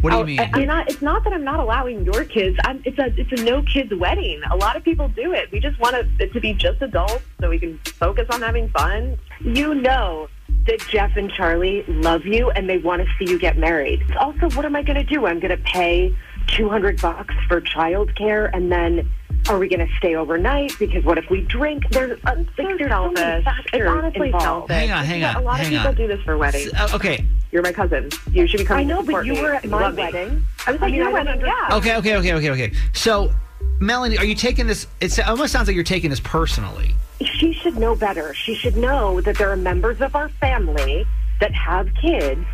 what 0.00 0.10
do 0.10 0.16
you 0.16 0.22
Oh, 0.22 0.24
mean? 0.24 0.40
I- 0.40 0.50
I'm 0.54 0.66
not, 0.66 0.88
it's 0.90 1.02
not 1.02 1.22
that 1.24 1.32
I'm 1.34 1.44
not 1.44 1.60
allowing 1.60 2.04
your 2.04 2.24
kids. 2.24 2.56
I'm, 2.64 2.80
it's 2.86 2.98
a 2.98 3.06
it's 3.20 3.40
a 3.40 3.44
no 3.44 3.62
kids 3.62 3.92
wedding. 3.94 4.40
A 4.50 4.56
lot 4.56 4.76
of 4.76 4.84
people 4.84 5.08
do 5.08 5.32
it. 5.34 5.50
We 5.52 5.58
just 5.60 5.78
want 5.80 5.96
it, 5.96 6.06
it 6.20 6.32
to 6.32 6.40
be 6.40 6.54
just 6.54 6.80
adults 6.80 7.24
so 7.40 7.50
we 7.50 7.58
can 7.58 7.78
focus 7.84 8.26
on 8.30 8.40
having 8.42 8.68
fun. 8.70 9.18
You 9.40 9.74
know 9.74 10.28
that 10.66 10.80
Jeff 10.88 11.16
and 11.16 11.30
Charlie 11.30 11.84
love 11.88 12.24
you 12.26 12.50
and 12.50 12.68
they 12.68 12.78
want 12.78 13.02
to 13.02 13.08
see 13.18 13.30
you 13.30 13.38
get 13.38 13.56
married. 13.56 14.02
It's 14.02 14.16
also, 14.16 14.50
what 14.56 14.64
am 14.64 14.76
I 14.76 14.82
going 14.82 14.96
to 14.96 15.04
do? 15.04 15.26
I'm 15.26 15.40
going 15.40 15.56
to 15.56 15.62
pay 15.64 16.14
200 16.48 17.00
bucks 17.00 17.34
for 17.48 17.60
childcare 17.60 18.50
and 18.52 18.70
then 18.70 19.10
are 19.48 19.58
we 19.58 19.68
going 19.68 19.86
to 19.86 19.92
stay 19.96 20.16
overnight? 20.16 20.72
Because 20.78 21.04
what 21.04 21.18
if 21.18 21.30
we 21.30 21.40
drink? 21.42 21.84
There's, 21.90 22.18
uh, 22.24 22.34
there's 22.56 22.80
so 22.90 23.10
many 23.12 23.44
factors 23.44 23.64
It's 23.72 23.86
honestly 23.88 24.26
involved. 24.28 24.70
Hang 24.70 24.90
on, 24.90 25.04
hang 25.04 25.22
on, 25.24 25.36
A 25.36 25.40
lot 25.40 25.58
hang 25.58 25.66
of 25.66 25.70
people 25.72 25.88
on. 25.88 25.94
do 25.94 26.06
this 26.08 26.20
for 26.24 26.36
weddings. 26.36 26.72
Uh, 26.74 26.88
okay, 26.94 27.24
You're 27.52 27.62
my 27.62 27.72
cousin. 27.72 28.08
You 28.32 28.46
should 28.48 28.58
be 28.58 28.64
coming. 28.64 28.90
I 28.90 28.94
know, 28.94 29.02
to 29.02 29.12
but 29.12 29.24
you 29.26 29.34
me. 29.34 29.42
were 29.42 29.54
at 29.54 29.64
my 29.66 29.82
love 29.82 29.94
me. 29.94 30.02
wedding. 30.02 30.44
I 30.66 30.72
was 30.72 30.82
at 30.82 30.90
your 30.90 31.10
wedding. 31.12 31.40
Yeah. 31.40 31.68
okay, 31.76 31.96
okay, 31.96 32.16
okay, 32.16 32.32
okay, 32.34 32.50
okay. 32.50 32.72
So, 32.92 33.32
Melanie, 33.78 34.18
are 34.18 34.24
you 34.24 34.34
taking 34.34 34.66
this? 34.66 34.88
It's, 35.00 35.18
it 35.18 35.28
almost 35.28 35.52
sounds 35.52 35.68
like 35.68 35.74
you're 35.76 35.84
taking 35.84 36.10
this 36.10 36.20
personally. 36.20 36.94
She 37.22 37.52
should 37.54 37.76
know 37.78 37.94
better. 37.94 38.34
She 38.34 38.54
should 38.54 38.76
know 38.76 39.20
that 39.22 39.38
there 39.38 39.50
are 39.50 39.56
members 39.56 40.00
of 40.00 40.14
our 40.14 40.28
family 40.28 41.06
that 41.40 41.52
have 41.52 41.88
kids, 41.94 42.44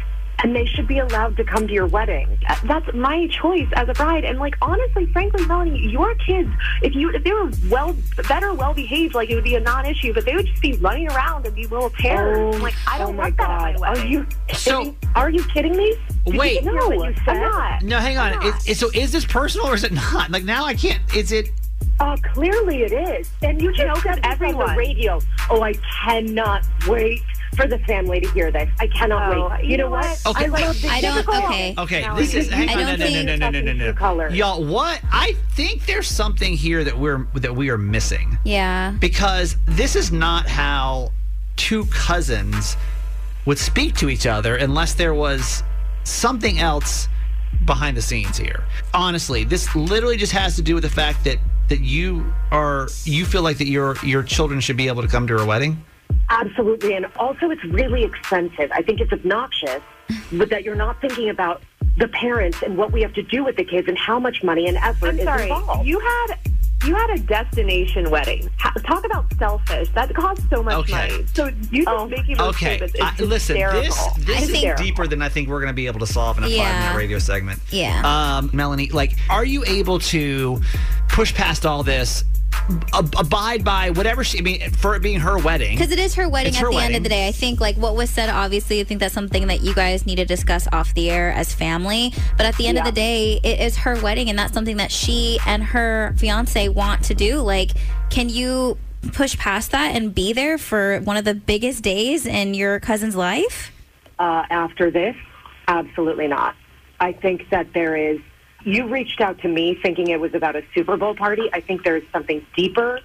and 0.42 0.54
they 0.56 0.66
should 0.66 0.88
be 0.88 0.98
allowed 0.98 1.36
to 1.36 1.44
come 1.44 1.66
to 1.68 1.72
your 1.72 1.86
wedding. 1.86 2.38
That's 2.64 2.92
my 2.94 3.28
choice 3.28 3.68
as 3.74 3.88
a 3.88 3.92
bride. 3.94 4.24
And 4.24 4.38
like 4.38 4.56
honestly, 4.62 5.06
frankly, 5.06 5.44
Melanie, 5.46 5.88
your 5.88 6.14
kids, 6.16 6.48
if 6.82 6.94
you 6.94 7.10
if 7.10 7.22
they 7.24 7.32
were 7.32 7.50
well 7.68 7.96
better, 8.28 8.52
well 8.54 8.74
behaved, 8.74 9.14
like 9.14 9.30
it 9.30 9.34
would 9.34 9.44
be 9.44 9.54
a 9.56 9.60
non-issue. 9.60 10.14
But 10.14 10.24
they 10.24 10.34
would 10.34 10.46
just 10.46 10.62
be 10.62 10.72
running 10.74 11.08
around 11.10 11.46
and 11.46 11.54
be 11.54 11.66
little 11.66 11.90
terrors. 11.90 12.54
I'm 12.56 12.62
like 12.62 12.74
I 12.88 12.98
don't 12.98 13.16
want 13.16 13.36
that 13.36 13.50
at 13.50 13.80
my. 13.80 13.88
Are 13.88 13.98
you? 13.98 14.26
So- 14.54 14.94
are 15.14 15.28
you 15.30 15.44
kidding 15.44 15.76
me? 15.76 15.94
Did 16.24 16.36
Wait. 16.36 16.62
hear 16.62 16.72
what 16.74 17.08
you 17.08 17.14
said? 17.24 17.36
I'm 17.36 17.40
not. 17.50 17.82
No, 17.82 17.98
hang 17.98 18.16
on. 18.16 18.44
Is, 18.46 18.68
is- 18.68 18.78
so, 18.78 18.90
is 18.94 19.12
this 19.12 19.24
personal 19.24 19.66
or 19.68 19.74
is 19.74 19.84
it 19.84 19.92
not? 19.92 20.30
Like 20.30 20.44
now, 20.44 20.64
I 20.64 20.74
can't. 20.74 21.00
Is 21.14 21.32
it? 21.32 21.50
Uh, 22.02 22.16
clearly 22.34 22.82
it 22.82 22.92
is. 22.92 23.30
And 23.42 23.62
you 23.62 23.72
just 23.72 24.02
said 24.02 24.18
everyone. 24.24 24.70
on 24.70 24.74
the 24.74 24.76
radio, 24.78 25.20
oh, 25.50 25.62
I 25.62 25.72
cannot 26.04 26.66
wait 26.88 27.20
for 27.54 27.68
the 27.68 27.78
family 27.80 28.18
to 28.20 28.28
hear 28.32 28.50
this. 28.50 28.68
I 28.80 28.88
cannot 28.88 29.32
Oh, 29.36 29.48
wait. 29.50 29.64
You, 29.64 29.70
you 29.70 29.76
know 29.76 29.84
know 29.84 29.90
what? 29.90 30.04
what? 30.24 30.26
Okay. 30.36 30.44
I 30.46 30.48
love 30.48 30.82
the 30.82 30.88
I 30.88 31.00
don't- 31.00 31.14
typical- 31.14 31.44
okay. 31.44 31.74
Okay, 31.78 32.00
Now 32.02 32.16
this 32.16 32.34
is 32.34 32.48
think 32.48 32.70
hang 32.70 32.78
on, 32.88 32.98
no, 32.98 33.06
no, 33.06 33.22
no, 33.22 33.22
no, 33.22 33.36
no, 33.36 33.50
no, 33.50 33.60
no, 33.60 33.72
no, 33.72 33.92
color. 33.92 34.30
Y'all, 34.30 34.64
what? 34.64 35.00
I 35.12 35.36
think 35.50 35.86
there's 35.86 36.08
something 36.08 36.54
here 36.54 36.82
that 36.82 36.98
we're 36.98 37.24
that 37.34 37.54
we 37.54 37.70
are 37.70 37.78
missing 37.78 38.36
Yeah. 38.44 38.94
because 38.98 39.56
this 39.66 39.94
is 39.94 40.10
not 40.10 40.48
how 40.48 41.12
two 41.56 41.84
cousins 41.86 42.76
would 43.44 43.58
speak 43.58 43.94
to 43.98 44.08
each 44.08 44.26
other 44.26 44.56
unless 44.56 44.94
there 44.94 45.14
was 45.14 45.62
something 46.02 46.58
else 46.58 47.06
behind 47.64 47.96
the 47.96 48.02
scenes 48.02 48.38
here. 48.38 48.64
Honestly, 48.92 49.44
this 49.44 49.76
literally 49.76 50.16
just 50.16 50.32
has 50.32 50.56
to 50.56 50.62
do 50.62 50.74
with 50.74 50.82
the 50.82 50.90
fact 50.90 51.22
that 51.24 51.36
that 51.68 51.80
you 51.80 52.32
are 52.50 52.88
you 53.04 53.24
feel 53.24 53.42
like 53.42 53.58
that 53.58 53.68
your 53.68 53.96
your 54.04 54.22
children 54.22 54.60
should 54.60 54.76
be 54.76 54.88
able 54.88 55.02
to 55.02 55.08
come 55.08 55.26
to 55.26 55.38
her 55.38 55.46
wedding. 55.46 55.84
Absolutely. 56.28 56.94
And 56.94 57.06
also, 57.16 57.50
it's 57.50 57.64
really 57.64 58.04
expensive. 58.04 58.70
I 58.72 58.82
think 58.82 59.00
it's 59.00 59.12
obnoxious 59.12 59.82
but 60.32 60.50
that 60.50 60.64
you're 60.64 60.74
not 60.74 61.00
thinking 61.00 61.30
about 61.30 61.62
the 61.98 62.08
parents 62.08 62.62
and 62.62 62.76
what 62.76 62.92
we 62.92 63.02
have 63.02 63.12
to 63.14 63.22
do 63.22 63.44
with 63.44 63.56
the 63.56 63.64
kids 63.64 63.88
and 63.88 63.98
how 63.98 64.18
much 64.18 64.42
money 64.42 64.66
and 64.66 64.76
effort 64.78 65.10
I'm 65.10 65.18
is 65.18 65.24
sorry. 65.24 65.42
involved. 65.42 65.86
You 65.86 65.98
had 66.00 66.38
you 66.84 66.94
had 66.94 67.10
a 67.10 67.18
destination 67.18 68.10
wedding. 68.10 68.50
Ha- 68.58 68.72
Talk 68.86 69.04
about 69.04 69.26
selfish. 69.38 69.88
That 69.94 70.12
costs 70.14 70.44
so 70.50 70.62
much 70.62 70.74
Okay. 70.74 70.92
money. 70.92 71.26
So 71.34 71.46
you 71.70 71.84
just 71.84 71.88
Oh. 71.88 72.06
making 72.06 72.36
those 72.36 72.48
Okay, 72.48 72.76
statements 72.78 72.96
I, 73.00 73.14
is 73.14 73.20
listen. 73.28 73.56
This 73.56 73.96
this 74.18 74.42
is 74.44 74.50
think- 74.50 74.76
deeper 74.76 75.06
than 75.06 75.22
I 75.22 75.28
think 75.28 75.48
we're 75.48 75.60
going 75.60 75.68
to 75.68 75.74
be 75.74 75.86
able 75.86 76.00
to 76.00 76.06
solve 76.06 76.38
in 76.38 76.44
a 76.44 76.48
Yeah. 76.48 76.64
five 76.64 76.80
minute 76.82 76.96
radio 76.96 77.18
segment. 77.18 77.60
Yeah. 77.70 78.02
Um, 78.38 78.50
Melanie, 78.52 78.88
like, 78.90 79.16
are 79.30 79.44
you 79.44 79.64
able 79.66 79.98
to 80.00 80.60
push 81.08 81.32
past 81.34 81.64
all 81.66 81.82
this? 81.82 82.24
Ab- 82.92 83.14
abide 83.18 83.64
by 83.64 83.90
whatever 83.90 84.24
she. 84.24 84.38
I 84.38 84.42
mean, 84.42 84.70
for 84.70 84.94
it 84.94 85.02
being 85.02 85.20
her 85.20 85.38
wedding. 85.38 85.76
Because 85.76 85.92
it 85.92 85.98
is 85.98 86.14
her 86.14 86.28
wedding 86.28 86.50
It's 86.50 86.58
at 86.58 86.64
her 86.64 86.70
the 86.70 86.78
end 86.78 86.96
of 86.96 87.02
the 87.02 87.08
day. 87.08 87.28
I 87.28 87.32
think, 87.32 87.60
like 87.60 87.76
what 87.76 87.94
was 87.94 88.10
said, 88.10 88.28
obviously, 88.28 88.80
I 88.80 88.84
think 88.84 89.00
that's 89.00 89.14
something 89.14 89.46
that 89.48 89.62
you 89.62 89.74
guys 89.74 90.06
need 90.06 90.16
to 90.16 90.24
discuss 90.24 90.68
off 90.72 90.94
the 90.94 91.10
air 91.10 91.32
as 91.32 91.54
family. 91.54 92.12
But 92.36 92.46
at 92.46 92.56
the 92.56 92.66
end 92.66 92.78
of 92.78 92.84
the 92.84 92.92
day, 92.92 93.40
it 93.42 93.60
is 93.60 93.76
her 93.78 94.00
wedding, 94.00 94.30
and 94.30 94.38
that's 94.38 94.52
something 94.52 94.76
that 94.76 94.90
she 94.90 95.38
and 95.46 95.62
her 95.62 96.14
fiance 96.18 96.68
want 96.68 97.04
to 97.04 97.14
do. 97.14 97.40
Like, 97.40 97.70
can 98.10 98.28
you 98.28 98.78
push 99.12 99.36
past 99.36 99.72
that 99.72 99.94
and 99.96 100.14
be 100.14 100.32
there 100.32 100.58
for 100.58 101.00
one 101.00 101.16
of 101.16 101.24
the 101.24 101.34
biggest 101.34 101.82
days 101.82 102.26
in 102.26 102.54
your 102.54 102.80
cousin's 102.80 103.16
life? 103.16 103.72
uh, 104.22 104.44
after 104.50 104.90
this? 104.90 105.16
Absolutely 105.68 106.28
not. 106.28 106.54
I 107.00 107.12
think 107.12 107.48
that 107.50 107.72
there 107.74 107.96
is. 107.96 108.20
You 108.64 108.86
reached 108.88 109.20
out 109.20 109.40
to 109.40 109.48
me 109.48 109.74
thinking 109.82 110.08
it 110.08 110.20
was 110.20 110.34
about 110.34 110.56
a 110.56 110.62
Super 110.74 110.96
Bowl 110.96 111.14
party. 111.14 111.50
I 111.52 111.60
think 111.60 111.84
there's 111.84 112.04
something 112.12 112.44
deeper 112.56 113.00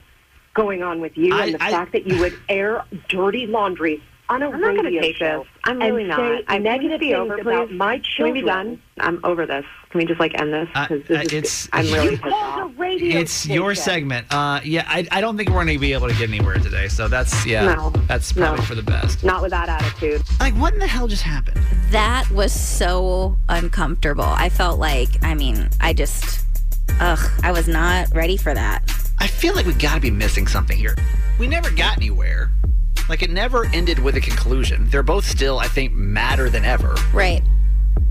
going 0.54 0.84
on 0.84 1.00
with 1.02 1.18
you, 1.18 1.36
I- 1.36 1.46
and 1.46 1.54
the 1.56 1.64
I- 1.64 1.72
fact 1.72 1.92
that 1.94 2.08
you 2.08 2.20
would 2.20 2.34
air 2.50 2.84
dirty 3.10 3.48
laundry 3.48 4.02
on 4.30 4.42
a 4.44 4.50
I'm 4.50 4.60
not 4.60 4.76
going 4.76 4.92
to 4.92 5.00
take 5.02 5.16
show 5.16 5.40
this. 5.40 5.48
I'm 5.64 5.82
and 5.82 5.96
really 5.96 6.10
say 6.10 6.16
not. 6.18 6.44
I 6.48 6.58
negative 6.58 7.00
be 7.00 7.08
things 7.14 7.18
over, 7.20 7.38
about 7.40 7.70
please. 7.70 7.78
my 7.78 8.02
Can 8.16 8.26
we 8.26 8.32
be 8.34 8.42
done? 8.42 8.82
I'm 9.00 9.20
over 9.24 9.46
this. 9.46 9.66
Can 9.90 10.00
we 10.00 10.06
just 10.06 10.20
like 10.20 10.40
end 10.40 10.54
this? 10.54 10.68
Uh, 10.76 10.88
'Cause 10.88 11.00
uh, 11.02 11.04
this 11.08 11.24
is- 11.28 11.34
it's- 11.34 11.70
I'm 11.74 11.86
really 11.86 12.12
You 12.12 12.18
pissed 12.18 12.26
a 12.26 12.36
off. 12.36 12.72
radio 12.78 13.20
It's 13.20 13.48
your 13.48 13.74
segment. 13.76 14.28
Uh, 14.34 14.60
yeah, 14.64 14.86
I, 14.88 15.08
I 15.12 15.22
don't 15.22 15.38
think 15.38 15.50
we're 15.50 15.56
going 15.64 15.68
to 15.68 15.80
be 15.80 15.94
able 15.94 16.08
to 16.10 16.14
get 16.16 16.30
anywhere 16.30 16.56
today. 16.58 16.88
So 16.90 17.08
that's 17.08 17.46
yeah, 17.46 17.74
No. 17.76 17.90
that's 18.08 18.34
probably 18.34 18.58
No. 18.60 18.64
for 18.66 18.76
the 18.76 18.84
best. 18.84 19.24
Not 19.24 19.42
with 19.42 19.52
that 19.52 19.70
attitude. 19.70 20.22
Like, 20.40 20.54
what 20.56 20.74
in 20.74 20.80
the 20.80 20.88
hell 20.88 21.08
just 21.08 21.24
happened? 21.24 21.62
That 21.92 22.30
was 22.32 22.52
so 22.52 23.38
uncomfortable. 23.50 24.26
I 24.26 24.50
felt 24.50 24.78
like, 24.80 25.10
I 25.24 25.36
mean, 25.36 25.70
I 25.80 25.94
just, 25.94 26.44
ugh, 27.00 27.20
I 27.44 27.52
was 27.54 27.68
not 27.70 28.14
ready 28.14 28.36
for 28.36 28.54
that. 28.54 28.84
I 29.20 29.28
feel 29.28 29.56
like 29.56 29.66
we 29.66 29.74
got 29.74 29.96
to 29.96 30.02
be 30.02 30.12
missing 30.12 30.48
something 30.48 30.78
here. 30.78 30.96
We 31.40 31.48
never 31.48 31.70
got 31.72 31.98
anywhere. 31.98 32.52
Like 33.10 33.22
it 33.22 33.30
never 33.30 33.66
ended 33.68 34.00
with 34.00 34.16
a 34.16 34.22
conclusion. 34.22 34.90
They're 34.90 35.04
both 35.04 35.26
still, 35.26 35.60
I 35.60 35.68
think, 35.68 35.94
madder 35.94 36.50
than 36.50 36.66
ever. 36.66 36.96
Right. 37.14 37.42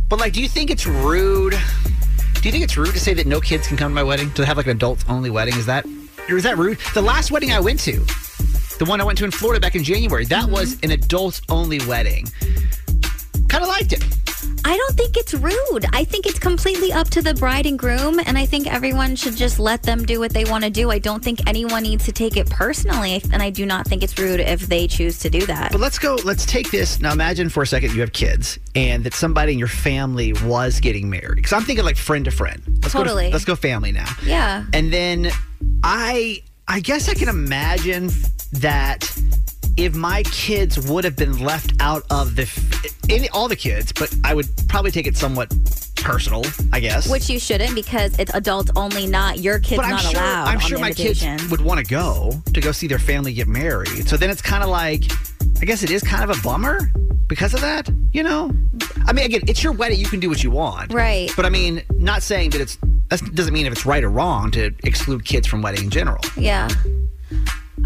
But 0.09 0.21
like, 0.21 0.33
do 0.33 0.41
you 0.41 0.49
think 0.49 0.71
it's 0.71 0.87
rude? 0.87 1.53
Do 1.53 2.43
you 2.43 2.53
think 2.53 2.65
it's 2.65 2.77
rude 2.77 2.93
to 2.93 3.01
say 3.01 3.13
that 3.15 3.27
no 3.27 3.41
kids 3.41 3.67
can 3.67 3.77
come 3.77 3.91
to 3.91 3.95
my 3.95 4.03
wedding? 4.03 4.31
To 4.33 4.47
have 4.47 4.57
like 4.57 4.67
an 4.67 4.77
adults 4.77 5.05
only 5.09 5.31
wedding? 5.31 5.55
Is 5.57 5.67
that 5.67 5.85
or 6.29 6.37
is 6.37 6.45
that 6.45 6.59
rude? 6.59 6.79
The 6.95 7.03
last 7.03 7.31
wedding 7.31 7.53
I 7.53 7.61
went 7.61 7.81
to, 7.81 7.93
the 8.79 8.87
one 8.87 9.01
I 9.01 9.05
went 9.05 9.19
to 9.19 9.25
in 9.25 9.31
Florida 9.31 9.61
back 9.61 9.75
in 9.75 9.85
January, 9.85 10.25
that 10.27 10.45
mm-hmm. 10.45 10.53
was 10.53 10.79
an 10.83 10.91
adults 10.91 11.41
only 11.49 11.79
wedding. 11.87 12.27
Kind 13.49 13.63
of 13.63 13.69
liked 13.69 13.93
it. 13.93 14.05
I 14.67 14.77
don't 14.77 14.97
think 14.97 15.17
it's 15.17 15.33
rude. 15.33 15.87
I 15.93 16.03
think 16.03 16.27
it's 16.27 16.41
completely 16.41 16.93
up 16.93 17.09
to 17.11 17.23
the 17.23 17.35
bride 17.35 17.67
and 17.67 17.79
groom, 17.79 18.19
and 18.27 18.37
I 18.37 18.47
think 18.47 18.67
everyone 18.67 19.15
should 19.15 19.37
just 19.37 19.61
let 19.61 19.85
them 19.85 20.05
do 20.05 20.19
what 20.19 20.33
they 20.33 20.45
want 20.45 20.65
to 20.65 20.71
do. 20.71 20.91
I 20.91 20.99
don't 20.99 21.23
think 21.23 21.39
anyone 21.47 21.85
needs 21.85 22.05
to 22.07 22.13
take 22.13 22.37
it 22.37 22.51
personally, 22.51 23.23
and 23.33 23.41
I 23.41 23.51
do 23.51 23.65
not 23.65 23.87
think 23.87 24.03
it's 24.03 24.19
rude 24.19 24.41
if 24.41 24.63
they 24.63 24.89
choose 24.89 25.21
to 25.21 25.31
do 25.31 25.47
that. 25.47 25.71
But 25.71 25.81
let's 25.81 26.01
go. 26.01 26.17
Let's 26.25 26.45
take 26.45 26.73
this 26.73 27.01
now. 27.01 27.13
Imagine 27.13 27.49
for 27.49 27.63
a 27.63 27.67
second 27.67 27.95
you 27.95 28.01
have 28.01 28.13
kids, 28.13 28.59
and 28.75 29.05
that 29.05 29.15
somebody 29.15 29.53
in 29.53 29.59
your 29.61 29.69
family 29.69 30.33
was 30.33 30.81
getting 30.81 31.09
married. 31.09 31.37
Because 31.37 31.53
I'm 31.53 31.63
thinking 31.63 31.85
like 31.85 31.97
friend 31.97 32.25
to 32.25 32.33
friend. 32.33 32.61
Let's 32.83 32.93
Go 32.93 33.05
Totally. 33.05 33.27
to, 33.27 33.33
let's 33.35 33.45
go 33.45 33.55
family 33.55 33.93
now. 33.93 34.11
Yeah. 34.25 34.65
And 34.73 34.93
then 34.93 35.31
I, 35.85 36.43
I 36.67 36.81
guess 36.81 37.09
I 37.09 37.15
can 37.15 37.29
imagine 37.29 38.11
that 38.55 39.09
if 39.77 39.95
my 39.95 40.23
kids 40.25 40.89
would 40.89 41.05
have 41.05 41.17
been 41.17 41.39
left 41.39 41.73
out 41.81 42.05
of 42.11 42.37
the, 42.37 42.51
any 43.09 43.29
all 43.31 43.49
the 43.49 43.57
kids, 43.57 43.93
but 43.93 44.15
I 44.25 44.35
would 44.35 44.49
probably 44.69 44.91
take 44.91 45.07
it 45.07 45.17
somewhat 45.17 45.55
personal. 45.97 46.45
I 46.73 46.81
guess. 46.81 47.11
Which 47.11 47.29
you 47.29 47.39
shouldn't 47.39 47.75
because 47.75 48.19
it's 48.19 48.33
adult 48.35 48.71
only, 48.77 49.07
not 49.07 49.39
your 49.39 49.59
kids 49.59 49.77
but 49.77 49.85
I'm 49.85 49.93
not 49.93 50.03
sure, 50.03 50.21
allowed. 50.21 50.49
I'm 50.49 50.61
sure 50.61 50.79
my 50.79 50.93
kids 50.93 51.25
would 51.51 51.61
want 51.61 51.79
to 51.79 51.87
go 51.87 52.33
to 52.55 52.61
go 52.61 52.73
see 52.73 52.87
their 52.87 52.99
family 52.99 53.33
get 53.33 53.49
married. 53.49 54.09
So 54.09 54.17
then 54.17 54.31
it's 54.31 54.43
kind 54.43 54.63
of 54.63 54.71
like, 54.71 55.05
I 55.61 55.65
guess 55.65 55.83
it 55.83 55.91
is 55.91 56.03
kind 56.03 56.29
of 56.29 56.39
a 56.39 56.41
bummer 56.43 56.91
because 57.27 57.55
of 57.55 57.61
that. 57.61 57.89
You 58.13 58.23
know, 58.23 58.53
I 59.07 59.13
mean, 59.13 59.27
again, 59.27 59.43
it's 59.47 59.63
your 59.63 59.73
wedding; 59.73 59.99
you 59.99 60.07
can 60.07 60.21
do 60.21 60.29
what 60.29 60.43
you 60.43 60.51
want, 60.51 60.93
Right. 60.93 61.31
But 61.37 61.45
I 61.45 61.51
mean, 61.51 61.83
not 61.97 62.23
saying 62.23 62.51
that 62.51 62.61
it's 62.61 62.79
that 63.09 63.35
doesn't 63.35 63.53
mean 63.53 63.67
if 63.67 63.73
it's 63.73 63.87
right 63.87 64.03
or 64.03 64.11
wrong 64.11 64.51
to 64.53 64.73
exclude 64.85 65.25
kids 65.25 65.47
from 65.47 65.63
wedding 65.63 65.85
in 65.85 65.91
general. 65.91 66.21
Yeah. 66.37 66.69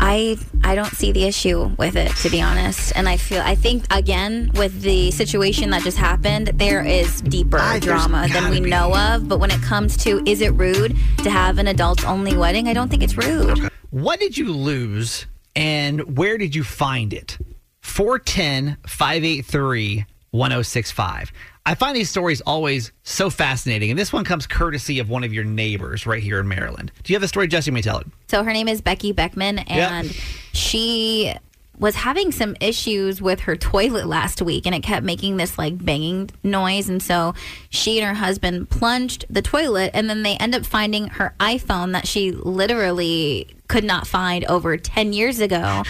I 0.02 0.38
I 0.64 0.74
don't 0.74 0.92
see 0.94 1.12
the 1.12 1.24
issue 1.24 1.70
with 1.78 1.94
it 1.94 2.10
to 2.16 2.30
be 2.30 2.40
honest, 2.40 2.92
and 2.96 3.08
I 3.08 3.16
feel 3.16 3.42
I 3.42 3.54
think 3.54 3.84
again 3.94 4.50
with 4.54 4.80
the 4.80 5.10
situation 5.10 5.70
that 5.70 5.82
just 5.82 5.98
happened, 5.98 6.48
there 6.54 6.82
is 6.82 7.20
deeper 7.20 7.58
there's 7.58 7.84
drama 7.84 8.26
than 8.32 8.50
we 8.50 8.60
be. 8.60 8.70
know 8.70 8.94
of. 8.96 9.28
But 9.28 9.40
when 9.40 9.50
it 9.50 9.60
comes 9.62 9.96
to 9.98 10.22
is 10.26 10.40
it 10.40 10.50
rude 10.54 10.96
to 11.18 11.30
have 11.30 11.58
an 11.58 11.68
adults 11.68 12.04
only 12.04 12.36
wedding, 12.36 12.66
I 12.66 12.72
don't 12.72 12.88
think 12.88 13.02
it's 13.02 13.16
rude. 13.16 13.70
What 13.90 14.20
did 14.20 14.38
you 14.38 14.52
lose 14.52 15.26
and 15.54 16.16
where 16.16 16.38
did 16.38 16.54
you 16.54 16.64
find 16.64 17.12
it? 17.12 17.36
410 17.82 18.78
583 18.86 20.06
1065. 20.30 21.32
I 21.66 21.74
find 21.74 21.94
these 21.94 22.10
stories 22.10 22.40
always 22.42 22.92
so 23.02 23.30
fascinating. 23.30 23.90
And 23.90 23.98
this 23.98 24.12
one 24.12 24.24
comes 24.24 24.46
courtesy 24.46 24.98
of 24.98 25.10
one 25.10 25.24
of 25.24 25.32
your 25.32 25.44
neighbors 25.44 26.06
right 26.06 26.22
here 26.22 26.40
in 26.40 26.48
Maryland. 26.48 26.90
Do 27.02 27.12
you 27.12 27.16
have 27.16 27.22
a 27.22 27.28
story, 27.28 27.48
Jesse? 27.48 27.70
May 27.70 27.76
me 27.76 27.82
tell 27.82 27.98
it. 27.98 28.06
So 28.28 28.42
her 28.42 28.52
name 28.52 28.68
is 28.68 28.80
Becky 28.80 29.12
Beckman, 29.12 29.58
and 29.60 30.10
she 30.52 31.34
was 31.80 31.94
having 31.94 32.30
some 32.30 32.56
issues 32.60 33.22
with 33.22 33.40
her 33.40 33.56
toilet 33.56 34.06
last 34.06 34.42
week 34.42 34.66
and 34.66 34.74
it 34.74 34.82
kept 34.82 35.04
making 35.04 35.38
this 35.38 35.56
like 35.56 35.82
banging 35.82 36.30
noise 36.44 36.90
and 36.90 37.02
so 37.02 37.34
she 37.70 37.98
and 37.98 38.06
her 38.06 38.14
husband 38.14 38.68
plunged 38.68 39.24
the 39.30 39.40
toilet 39.40 39.90
and 39.94 40.08
then 40.08 40.22
they 40.22 40.36
end 40.36 40.54
up 40.54 40.64
finding 40.66 41.08
her 41.08 41.34
iPhone 41.40 41.92
that 41.92 42.06
she 42.06 42.32
literally 42.32 43.48
could 43.66 43.82
not 43.82 44.06
find 44.06 44.44
over 44.44 44.76
10 44.76 45.14
years 45.14 45.40
ago 45.40 45.82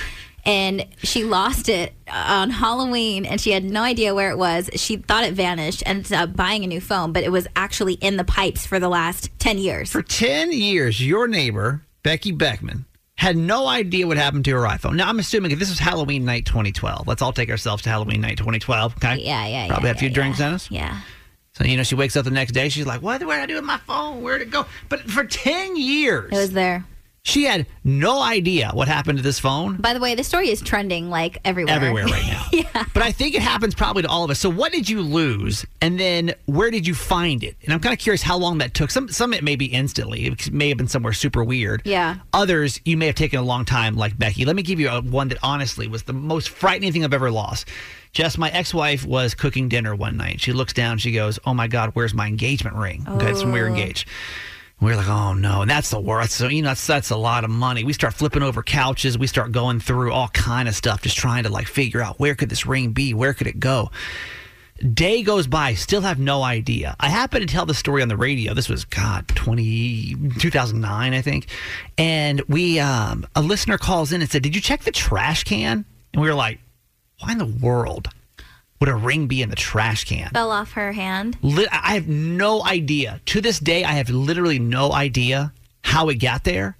and 0.45 0.87
she 0.99 1.25
lost 1.25 1.69
it 1.69 1.93
on 2.11 2.51
Halloween 2.51 3.27
and 3.27 3.41
she 3.41 3.51
had 3.51 3.65
no 3.65 3.83
idea 3.83 4.15
where 4.15 4.31
it 4.31 4.39
was. 4.39 4.71
She 4.75 4.97
thought 4.97 5.25
it 5.25 5.35
vanished 5.35 5.83
and 5.87 5.99
ended 5.99 6.13
up 6.13 6.37
buying 6.37 6.65
a 6.65 6.67
new 6.67 6.81
phone, 6.81 7.13
but 7.13 7.25
it 7.25 7.33
was 7.33 7.47
actually 7.57 7.95
in 7.95 8.17
the 8.17 8.25
pipes 8.25 8.67
for 8.67 8.79
the 8.79 8.89
last 8.89 9.31
10 9.39 9.59
years. 9.59 9.91
For 9.91 10.03
10 10.03 10.53
years, 10.53 11.05
your 11.05 11.29
neighbor, 11.29 11.83
Becky 12.03 12.33
Beckman, 12.33 12.87
had 13.17 13.37
no 13.37 13.67
idea 13.67 14.07
what 14.07 14.17
happened 14.17 14.47
to 14.47 14.53
her 14.53 14.63
iPhone. 14.63 14.95
Now, 14.97 15.09
I'm 15.09 15.19
assuming 15.19 15.51
if 15.51 15.59
this 15.59 15.69
was 15.69 15.79
Halloween 15.79 16.25
night 16.25 16.47
2012, 16.47 17.07
let's 17.07 17.21
all 17.21 17.33
take 17.33 17.51
ourselves 17.51 17.83
to 17.83 17.91
Halloween 17.91 18.23
night 18.23 18.39
2012, 18.39 18.97
okay? 18.97 19.17
Yeah, 19.17 19.47
yeah, 19.47 19.67
Probably 19.67 19.83
yeah, 19.85 19.89
had 19.89 19.97
a 19.97 19.99
few 19.99 20.09
yeah, 20.09 20.15
drinks 20.15 20.41
yeah. 20.41 20.49
in 20.49 20.55
us. 20.55 20.71
Yeah. 20.71 21.01
So, 21.53 21.65
you 21.65 21.77
know, 21.77 21.83
she 21.83 21.97
wakes 21.97 22.17
up 22.17 22.25
the 22.25 22.31
next 22.31 22.53
day, 22.53 22.71
she's 22.71 22.87
like, 22.87 23.03
what, 23.03 23.23
what 23.25 23.35
did 23.35 23.43
I 23.43 23.47
do 23.47 23.57
with 23.57 23.65
my 23.65 23.77
phone? 23.79 24.23
Where'd 24.23 24.41
it 24.41 24.51
go? 24.51 24.65
But 24.89 25.01
for 25.01 25.25
10 25.25 25.77
years, 25.77 26.33
It 26.33 26.37
was 26.37 26.53
there. 26.53 26.87
She 27.23 27.45
had 27.45 27.67
no 27.85 28.23
idea 28.23 28.71
what 28.73 28.89
happened 28.89 29.19
to 29.19 29.23
this 29.23 29.39
phone. 29.39 29.77
By 29.77 29.93
the 29.93 30.01
way, 30.01 30.15
the 30.15 30.25
story 30.25 30.49
is 30.49 30.61
trending 30.63 31.11
like 31.11 31.39
everywhere. 31.45 31.75
Everywhere 31.75 32.05
right 32.07 32.27
now. 32.27 32.45
yeah. 32.51 32.85
But 32.95 33.03
I 33.03 33.13
think 33.13 33.35
it 33.35 33.43
happens 33.43 33.75
probably 33.75 34.03
to 34.03 34.09
all 34.09 34.25
of 34.25 34.31
us. 34.31 34.39
So 34.39 34.49
what 34.51 34.73
did 34.73 34.89
you 34.89 35.03
lose? 35.03 35.67
And 35.83 36.01
then 36.01 36.33
where 36.47 36.71
did 36.71 36.87
you 36.87 36.95
find 36.95 37.45
it? 37.45 37.57
And 37.65 37.75
I'm 37.75 37.81
kind 37.81 37.93
of 37.93 37.99
curious 37.99 38.23
how 38.23 38.39
long 38.39 38.59
that 38.59 38.73
took. 38.73 38.91
Some 38.91 39.09
some 39.09 39.35
it 39.35 39.45
may 39.45 39.55
be 39.57 39.67
instantly. 39.67 40.27
It 40.27 40.51
may 40.51 40.69
have 40.71 40.79
been 40.79 40.89
somewhere 40.89 41.13
super 41.13 41.45
weird. 41.45 41.83
Yeah. 41.85 42.17
Others 42.33 42.81
you 42.87 42.97
may 42.97 43.07
have 43.07 43.17
taken 43.17 43.39
a 43.39 43.43
long 43.43 43.65
time 43.67 43.97
like 43.97 44.17
Becky. 44.19 44.45
Let 44.47 44.57
me 44.57 44.63
give 44.63 44.81
you 44.81 44.89
a, 44.89 45.03
one 45.03 45.29
that 45.29 45.39
honestly 45.43 45.87
was 45.89 46.05
the 46.05 46.13
most 46.15 46.49
frightening 46.49 46.93
thing 46.93 47.05
I've 47.05 47.13
ever 47.15 47.31
lost. 47.31 47.69
Jess, 48.13 48.37
my 48.39 48.51
ex-wife 48.51 49.05
was 49.07 49.35
cooking 49.37 49.69
dinner 49.69 49.95
one 49.95 50.17
night. 50.17 50.41
She 50.41 50.53
looks 50.53 50.73
down, 50.73 50.99
she 50.99 51.13
goes, 51.13 51.39
"Oh 51.45 51.55
my 51.55 51.69
god, 51.69 51.91
where's 51.93 52.13
my 52.13 52.27
engagement 52.27 52.75
ring?" 52.77 53.05
Okay, 53.07 53.27
that's 53.27 53.45
when 53.45 53.53
we 53.53 53.61
were 53.61 53.67
Oh. 53.69 53.71
engaged. 53.71 54.09
We 54.81 54.93
are 54.93 54.97
like, 54.97 55.09
oh 55.09 55.35
no, 55.35 55.63
and 55.63 55.71
that's 55.71 55.91
the 55.91 56.01
worst. 56.01 56.33
So 56.33 56.49
you 56.49 56.63
know, 56.63 56.69
that's 56.69 56.87
that's 56.87 57.11
a 57.11 57.17
lot 57.17 57.45
of 57.45 57.51
money. 57.51 57.85
We 57.85 57.93
start 57.93 58.15
flipping 58.15 58.43
over 58.43 58.63
couches. 58.63 59.19
We 59.19 59.27
start 59.27 59.53
going 59.53 59.79
through 59.79 60.13
all 60.13 60.29
kind 60.29 60.69
of 60.69 60.75
stuff, 60.75 61.03
just 61.03 61.19
trying 61.19 61.43
to 61.43 61.51
like 61.51 61.67
figure 61.67 62.01
out 62.01 62.19
where 62.19 62.35
could 62.35 62.49
this 62.49 62.65
ring 62.65 62.93
be, 62.93 63.13
where 63.13 63.35
could 63.35 63.47
it 63.47 63.61
go. 63.61 63.91
Day 64.95 65.23
goes 65.23 65.47
by, 65.47 65.75
still 65.75 66.01
have 66.01 66.19
no 66.19 66.43
idea. 66.43 66.97
I 66.99 67.11
happen 67.11 67.41
to 67.43 67.47
tell 67.47 67.67
the 67.67 67.75
story 67.75 68.01
on 68.01 68.09
the 68.09 68.17
radio. 68.17 68.55
This 68.55 68.71
was 68.71 68.87
God 68.87 69.29
20, 69.29 70.17
2009, 70.39 71.13
I 71.13 71.21
think, 71.21 71.49
and 71.99 72.41
we 72.49 72.81
um, 72.81 73.27
a 73.37 73.43
listener 73.43 73.77
calls 73.77 74.13
in 74.13 74.23
and 74.23 74.31
said, 74.31 74.43
"Did 74.43 74.55
you 74.55 74.63
check 74.63 74.85
the 74.85 74.91
trash 74.91 75.45
can?" 75.45 75.85
And 76.15 76.23
we 76.23 76.29
were 76.29 76.35
like, 76.35 76.59
"Why 77.19 77.33
in 77.33 77.39
the 77.39 77.45
world 77.45 78.09
would 78.81 78.89
a 78.89 78.95
ring 78.95 79.27
be 79.27 79.43
in 79.43 79.51
the 79.51 79.57
trash 79.57 80.05
can?" 80.05 80.31
Fell 80.31 80.51
off 80.51 80.73
her 80.73 80.93
hand. 80.93 81.39
I 81.71 81.95
have 81.95 82.09
no 82.09 82.65
idea. 82.65 83.21
To 83.27 83.41
this 83.41 83.59
day, 83.59 83.85
I 83.85 83.93
have 83.93 84.11
literally 84.11 84.59
no 84.59 84.93
idea 84.93 85.53
how 85.83 86.09
it 86.09 86.17
got 86.17 86.45
there. 86.45 86.77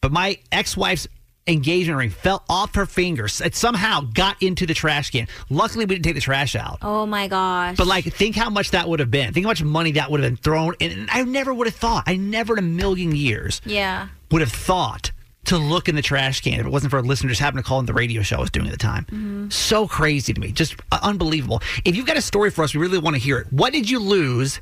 But 0.00 0.12
my 0.12 0.38
ex 0.52 0.76
wife's 0.76 1.08
engagement 1.46 1.98
ring 1.98 2.10
fell 2.10 2.42
off 2.48 2.74
her 2.74 2.86
fingers. 2.86 3.40
It 3.40 3.54
somehow 3.54 4.00
got 4.00 4.42
into 4.42 4.66
the 4.66 4.74
trash 4.74 5.10
can. 5.10 5.28
Luckily, 5.50 5.84
we 5.84 5.94
didn't 5.94 6.04
take 6.04 6.14
the 6.14 6.20
trash 6.20 6.56
out. 6.56 6.78
Oh 6.82 7.06
my 7.06 7.28
gosh. 7.28 7.76
But 7.76 7.86
like, 7.86 8.04
think 8.04 8.36
how 8.36 8.50
much 8.50 8.70
that 8.70 8.88
would 8.88 9.00
have 9.00 9.10
been. 9.10 9.32
Think 9.32 9.44
how 9.44 9.50
much 9.50 9.62
money 9.62 9.92
that 9.92 10.10
would 10.10 10.22
have 10.22 10.30
been 10.30 10.36
thrown. 10.36 10.74
in. 10.80 10.92
And 10.92 11.10
I 11.10 11.22
never 11.22 11.52
would 11.52 11.66
have 11.66 11.76
thought. 11.76 12.04
I 12.06 12.16
never 12.16 12.54
in 12.54 12.58
a 12.58 12.66
million 12.66 13.14
years 13.14 13.60
yeah. 13.64 14.08
would 14.30 14.40
have 14.40 14.52
thought 14.52 15.10
to 15.46 15.58
look 15.58 15.88
in 15.88 15.94
the 15.94 16.02
trash 16.02 16.40
can 16.40 16.60
if 16.60 16.66
it 16.66 16.70
wasn't 16.70 16.90
for 16.90 16.98
a 16.98 17.02
listener 17.02 17.28
just 17.28 17.40
happened 17.40 17.64
to 17.64 17.68
call 17.68 17.80
in 17.80 17.86
the 17.86 17.92
radio 17.92 18.22
show 18.22 18.36
I 18.36 18.40
was 18.40 18.50
doing 18.50 18.66
at 18.66 18.72
the 18.72 18.78
time. 18.78 19.04
Mm-hmm. 19.04 19.50
So 19.50 19.86
crazy 19.86 20.32
to 20.32 20.40
me, 20.40 20.52
just 20.52 20.76
uh, 20.92 20.98
unbelievable. 21.02 21.60
If 21.84 21.96
you've 21.96 22.06
got 22.06 22.16
a 22.16 22.22
story 22.22 22.50
for 22.50 22.64
us, 22.64 22.74
we 22.74 22.80
really 22.80 22.98
want 22.98 23.16
to 23.16 23.20
hear 23.20 23.38
it. 23.38 23.52
What 23.52 23.72
did 23.72 23.88
you 23.88 23.98
lose, 23.98 24.60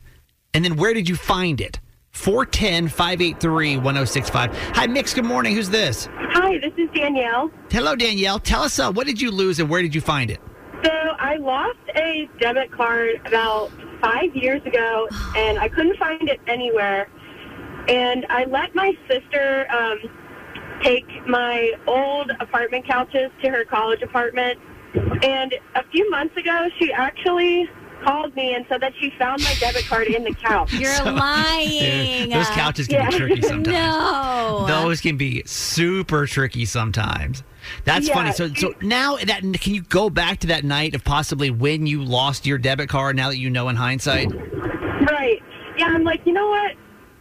and 0.54 0.64
then 0.64 0.76
where 0.76 0.94
did 0.94 1.08
you 1.08 1.16
find 1.16 1.60
it? 1.60 1.80
410 2.12 2.88
583 2.88 3.76
1065. 3.76 4.56
Hi, 4.74 4.86
Mix. 4.86 5.14
Good 5.14 5.24
morning. 5.24 5.54
Who's 5.54 5.70
this? 5.70 6.08
Hi, 6.12 6.58
this 6.58 6.72
is 6.76 6.90
Danielle. 6.94 7.50
Hello, 7.70 7.96
Danielle. 7.96 8.38
Tell 8.38 8.62
us, 8.62 8.78
uh, 8.78 8.92
what 8.92 9.06
did 9.06 9.20
you 9.20 9.30
lose 9.30 9.60
and 9.60 9.68
where 9.68 9.80
did 9.80 9.94
you 9.94 10.00
find 10.00 10.30
it? 10.30 10.38
So 10.84 10.90
I 10.90 11.36
lost 11.36 11.78
a 11.94 12.28
debit 12.38 12.70
card 12.70 13.20
about 13.24 13.70
five 14.02 14.34
years 14.36 14.62
ago, 14.66 15.08
and 15.36 15.58
I 15.58 15.68
couldn't 15.68 15.96
find 15.96 16.28
it 16.28 16.40
anywhere. 16.46 17.08
And 17.88 18.26
I 18.28 18.44
let 18.44 18.74
my 18.74 18.92
sister 19.08 19.66
um, 19.70 19.98
take 20.82 21.06
my 21.26 21.72
old 21.86 22.30
apartment 22.40 22.86
couches 22.86 23.30
to 23.42 23.50
her 23.50 23.64
college 23.64 24.02
apartment. 24.02 24.58
And 25.22 25.54
a 25.74 25.84
few 25.90 26.08
months 26.10 26.36
ago, 26.36 26.68
she 26.78 26.92
actually 26.92 27.68
called 28.04 28.34
me 28.34 28.54
and 28.54 28.66
said 28.68 28.80
that 28.80 28.92
she 29.00 29.10
found 29.16 29.40
my 29.42 29.54
debit 29.60 29.84
card 29.86 30.08
in 30.08 30.24
the 30.24 30.34
couch. 30.34 30.72
You're 30.78 30.90
lying. 31.04 32.24
Dude, 32.24 32.32
those 32.32 32.48
couches 32.50 32.86
can 32.88 33.08
be 33.10 33.16
tricky 33.16 33.42
sometimes. 33.42 33.68
No. 33.72 34.64
Those 34.66 35.00
can 35.00 35.16
be 35.16 35.42
super 35.46 36.26
tricky 36.26 36.64
sometimes. 36.64 37.42
That's 37.84 38.08
Yeah. 38.08 38.14
funny. 38.14 38.32
So, 38.32 38.52
so 38.54 38.74
now 38.82 39.16
that 39.16 39.42
can 39.60 39.74
you 39.74 39.82
go 39.82 40.10
back 40.10 40.40
to 40.40 40.48
that 40.48 40.64
night 40.64 40.94
of 40.96 41.04
possibly 41.04 41.50
when 41.50 41.86
you 41.86 42.02
lost 42.02 42.44
your 42.44 42.58
debit 42.58 42.88
card? 42.88 43.14
Now 43.16 43.28
that 43.28 43.38
you 43.38 43.48
know 43.50 43.68
in 43.68 43.76
hindsight, 43.76 44.32
Right. 44.32 45.40
Yeah, 45.78 45.86
I'm 45.86 46.04
like, 46.04 46.20
you 46.26 46.32
know 46.32 46.48
what? 46.48 46.72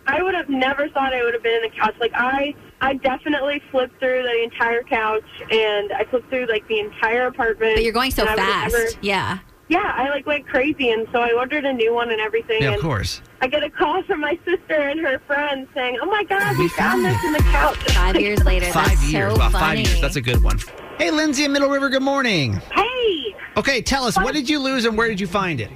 I 0.07 0.21
would 0.21 0.33
have 0.33 0.49
never 0.49 0.89
thought 0.89 1.13
I 1.13 1.23
would 1.23 1.33
have 1.33 1.43
been 1.43 1.63
in 1.63 1.69
the 1.69 1.75
couch. 1.77 1.95
Like 1.99 2.11
I 2.15 2.53
I 2.81 2.95
definitely 2.95 3.61
flipped 3.71 3.99
through 3.99 4.23
the 4.23 4.43
entire 4.43 4.81
couch 4.83 5.23
and 5.51 5.93
I 5.93 6.03
flipped 6.09 6.29
through 6.29 6.47
like 6.47 6.67
the 6.67 6.79
entire 6.79 7.27
apartment. 7.27 7.75
But 7.75 7.83
you're 7.83 7.93
going 7.93 8.11
so 8.11 8.23
and 8.23 8.31
I 8.31 8.33
would've 8.35 8.47
fast. 8.49 8.73
never- 8.73 8.91
Yeah. 9.01 9.37
yeah, 9.67 9.93
I 9.95 10.09
like 10.09 10.25
went 10.25 10.47
crazy 10.47 10.89
and 10.89 11.07
so 11.11 11.19
I 11.21 11.31
ordered 11.33 11.63
a 11.65 11.73
new 11.73 11.93
one 11.93 12.09
and 12.11 12.19
everything 12.19 12.61
yeah, 12.61 12.69
and 12.69 12.75
of 12.77 12.81
course. 12.81 13.21
I 13.41 13.47
get 13.47 13.63
a 13.63 13.69
call 13.69 14.01
from 14.03 14.19
my 14.21 14.37
sister 14.45 14.73
and 14.73 14.99
her 14.99 15.19
friends 15.27 15.67
saying, 15.75 15.97
"Oh 16.01 16.05
my 16.07 16.23
god, 16.23 16.57
we 16.57 16.67
found 16.69 17.05
this 17.05 17.23
in 17.23 17.33
the 17.33 17.39
couch." 17.51 17.77
Five 17.93 18.15
years 18.19 18.43
later. 18.43 18.65
Five 18.67 18.87
That's 18.87 19.11
years. 19.11 19.33
so 19.33 19.39
wow, 19.39 19.49
funny. 19.49 19.83
five 19.83 19.87
years. 19.87 20.01
That's 20.01 20.15
a 20.15 20.21
good 20.21 20.43
one. 20.43 20.59
Hey, 20.97 21.09
Lindsay 21.11 21.45
in 21.45 21.51
Middle 21.51 21.69
River. 21.69 21.89
Good 21.89 22.03
morning. 22.03 22.53
Hey, 22.73 23.35
Okay, 23.57 23.81
tell 23.81 24.05
us 24.05 24.15
what 24.15 24.33
did 24.33 24.49
you 24.49 24.59
lose 24.59 24.85
and 24.85 24.97
where 24.97 25.07
did 25.07 25.19
you 25.19 25.27
find 25.27 25.59
it? 25.61 25.69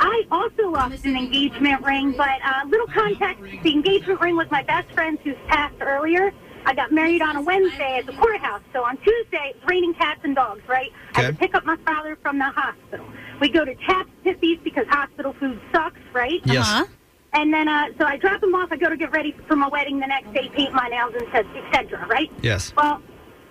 I 0.00 0.24
also 0.30 0.70
lost 0.70 1.04
an 1.04 1.16
engagement 1.16 1.82
ring, 1.84 2.12
but 2.12 2.38
uh, 2.44 2.62
little 2.68 2.86
context: 2.86 3.42
the 3.62 3.72
engagement 3.72 4.20
ring 4.20 4.36
was 4.36 4.50
my 4.50 4.62
best 4.62 4.90
friend's 4.92 5.20
who's 5.24 5.34
passed 5.48 5.74
earlier. 5.80 6.32
I 6.68 6.74
got 6.74 6.92
married 6.92 7.22
on 7.22 7.34
a 7.36 7.40
Wednesday 7.42 7.96
at 7.98 8.04
the 8.06 8.12
courthouse, 8.12 8.60
so 8.74 8.84
on 8.84 8.98
Tuesday 8.98 9.54
it's 9.54 9.64
raining 9.66 9.94
cats 9.94 10.20
and 10.22 10.34
dogs. 10.36 10.60
Right? 10.68 10.92
I 11.14 11.22
had 11.22 11.32
to 11.32 11.38
pick 11.38 11.54
up 11.54 11.64
my 11.64 11.76
father 11.86 12.16
from 12.22 12.38
the 12.38 12.44
hospital. 12.44 13.06
We 13.40 13.48
go 13.48 13.64
to 13.64 13.74
Taps 13.76 14.10
Pithies 14.24 14.62
because 14.62 14.86
hospital 14.88 15.34
food 15.40 15.58
sucks, 15.72 15.98
right? 16.12 16.40
Yes. 16.44 16.68
Uh-huh. 16.68 16.84
And 17.32 17.52
then, 17.54 17.68
uh, 17.68 17.86
so 17.98 18.04
I 18.04 18.16
drop 18.16 18.42
him 18.42 18.54
off. 18.54 18.70
I 18.72 18.76
go 18.76 18.88
to 18.88 18.96
get 18.96 19.12
ready 19.12 19.34
for 19.46 19.54
my 19.56 19.68
wedding 19.68 19.98
the 20.00 20.06
next 20.06 20.32
day, 20.34 20.50
paint 20.54 20.72
my 20.74 20.88
nails, 20.88 21.14
and 21.18 21.26
etc. 21.56 22.06
Right? 22.06 22.30
Yes. 22.42 22.72
Well, 22.76 23.00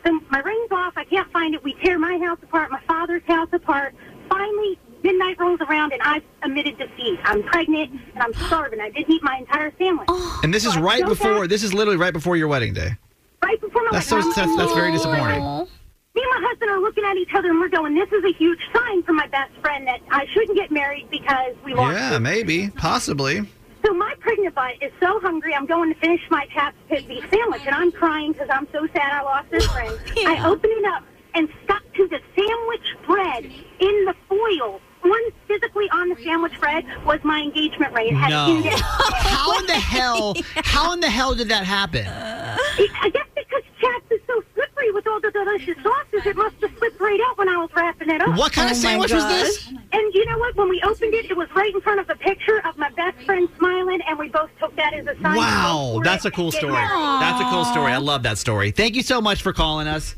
so 0.06 0.20
my 0.30 0.40
ring's 0.40 0.72
off. 0.72 0.94
I 0.98 1.06
can't 1.06 1.32
find 1.32 1.56
it. 1.56 1.64
We 1.64 1.74
tear 1.84 1.98
my 1.98 2.18
house 2.20 2.40
apart, 2.44 2.70
my 2.70 2.82
father's 2.88 3.24
house 3.28 3.50
apart. 3.54 3.96
Finally, 4.30 4.78
midnight 5.04 5.40
rolls 5.40 5.60
around, 5.62 5.94
and 5.94 6.02
I've 6.02 6.24
admitted 6.44 6.78
defeat. 6.78 7.20
I'm 7.24 7.44
pregnant, 7.44 7.92
and 8.14 8.24
I'm 8.24 8.34
starving. 8.48 8.80
I 8.82 8.90
didn't 8.90 9.12
eat 9.14 9.24
my 9.24 9.38
entire 9.38 9.72
sandwich. 9.78 10.10
And 10.44 10.54
this 10.54 10.66
is 10.66 10.74
So 10.74 10.80
I 10.80 10.84
right 10.84 11.06
before. 11.06 11.42
back- 11.42 11.50
This 11.50 11.64
is 11.64 11.74
literally 11.74 11.98
right 11.98 12.14
before 12.14 12.36
your 12.36 12.48
wedding 12.48 12.74
day. 12.74 12.98
Right 13.44 13.60
before 13.62 13.84
my 13.84 13.90
That's 13.92 14.08
so. 14.08 14.22
That's, 14.22 14.56
that's 14.58 14.74
very 14.74 14.92
disappointing. 14.92 15.44
Me 15.44 16.24
and 16.24 16.42
my 16.42 16.48
husband 16.50 16.72
are 16.72 16.80
looking 16.80 17.04
at 17.06 17.16
each 17.18 17.34
other, 17.36 17.50
and 17.50 17.60
we're 17.60 17.70
going, 17.70 17.94
"This 17.96 18.12
is 18.12 18.24
a 18.24 18.34
huge 18.34 18.60
sign 18.74 19.04
for 19.04 19.14
my 19.14 19.28
best 19.28 19.52
friend 19.62 19.86
that 19.88 20.02
I 20.12 20.26
shouldn't 20.34 20.58
get 20.58 20.72
married 20.72 21.10
because 21.10 21.56
we 21.64 21.74
lost." 21.74 21.96
Yeah, 21.98 22.18
maybe, 22.18 22.70
possibly. 22.70 23.48
So 23.86 23.94
my 23.94 24.14
pregnant 24.20 24.56
butt 24.56 24.74
is 24.82 24.92
so 25.00 25.20
hungry, 25.22 25.54
I'm 25.54 25.66
going 25.66 25.94
to 25.94 26.00
finish 26.00 26.22
my 26.30 26.46
Chaps 26.48 26.76
Pit 26.90 27.08
beef 27.08 27.24
sandwich, 27.32 27.62
and 27.66 27.76
I'm 27.76 27.92
crying 27.92 28.34
because 28.34 28.50
I'm 28.52 28.68
so 28.72 28.88
sad 28.88 29.12
I 29.14 29.22
lost 29.22 29.50
this 29.52 29.68
ring. 29.76 29.92
I 30.28 30.46
open 30.46 30.70
it 30.72 30.86
up 30.86 31.04
and 31.36 31.48
stuck 31.64 31.84
to 31.94 32.08
the 32.08 32.20
sandwich 32.36 33.06
bread 33.06 33.46
in 33.46 34.06
the 34.06 34.16
foil. 34.28 34.82
One 35.10 35.22
physically 35.48 35.90
on 35.92 36.10
the 36.10 36.16
sandwich 36.24 36.60
bread 36.60 36.86
was 37.06 37.24
my 37.24 37.40
engagement 37.42 37.94
ring. 37.94 38.08
It 38.08 38.16
had 38.16 38.30
No. 38.30 38.58
it. 38.64 38.74
How 38.80 39.58
in 39.60 39.66
the 39.66 39.74
hell? 39.74 40.36
How 40.64 40.94
in 40.94 41.00
the 41.00 41.10
hell 41.10 41.36
did 41.36 41.50
that 41.50 41.64
happen? 41.66 42.06
I 42.08 43.10
guess 43.14 43.26
because 43.36 43.64
Chaps 43.80 44.12
is 44.12 44.20
so 44.28 44.44
slippery 44.54 44.92
with 44.92 45.08
all 45.08 45.20
the 45.22 45.32
delicious 45.32 45.78
sauces, 45.84 46.26
it 46.26 46.36
must 46.36 46.56
have 46.62 46.72
slipped 46.78 47.00
right 47.00 47.20
out 47.30 47.38
when 47.38 47.48
I 47.50 47.58
was 47.58 47.70
wrapping 47.76 48.10
it 48.10 48.22
up. 48.22 48.38
What 48.38 48.52
kind 48.54 48.70
of 48.72 48.78
Oh, 48.78 48.82
my 48.82 48.90
sandwich 48.90 49.14
was 49.14 49.26
this? 49.28 49.68
And 49.92 50.14
you 50.14 50.26
know 50.26 50.38
what? 50.38 50.56
When 50.56 50.70
we 50.70 50.82
opened 50.84 51.14
it, 51.14 51.30
it 51.30 51.38
was 51.38 51.48
right 51.56 51.74
in 51.74 51.82
front 51.82 52.00
of 52.00 52.08
the 52.08 52.16
picture 52.16 52.66
of 52.68 52.78
my 52.78 52.90
best 52.92 53.18
friend 53.26 53.48
smiling, 53.58 54.00
and 54.08 54.18
we 54.20 54.30
both 54.30 54.50
took 54.60 54.76
that 54.76 54.94
as 54.94 55.06
a 55.08 55.16
sign. 55.22 55.36
Wow, 55.38 56.02
that's 56.04 56.26
a 56.26 56.32
cool 56.32 56.52
story. 56.52 56.74
That's 56.74 57.42
a 57.42 57.46
cool 57.46 57.66
story. 57.66 57.92
I 57.94 57.98
love 57.98 58.24
that 58.24 58.38
story. 58.38 58.72
Thank 58.72 58.96
you 58.96 59.04
so 59.04 59.22
much 59.22 59.42
for 59.42 59.54
calling 59.54 59.88
us. 59.88 60.16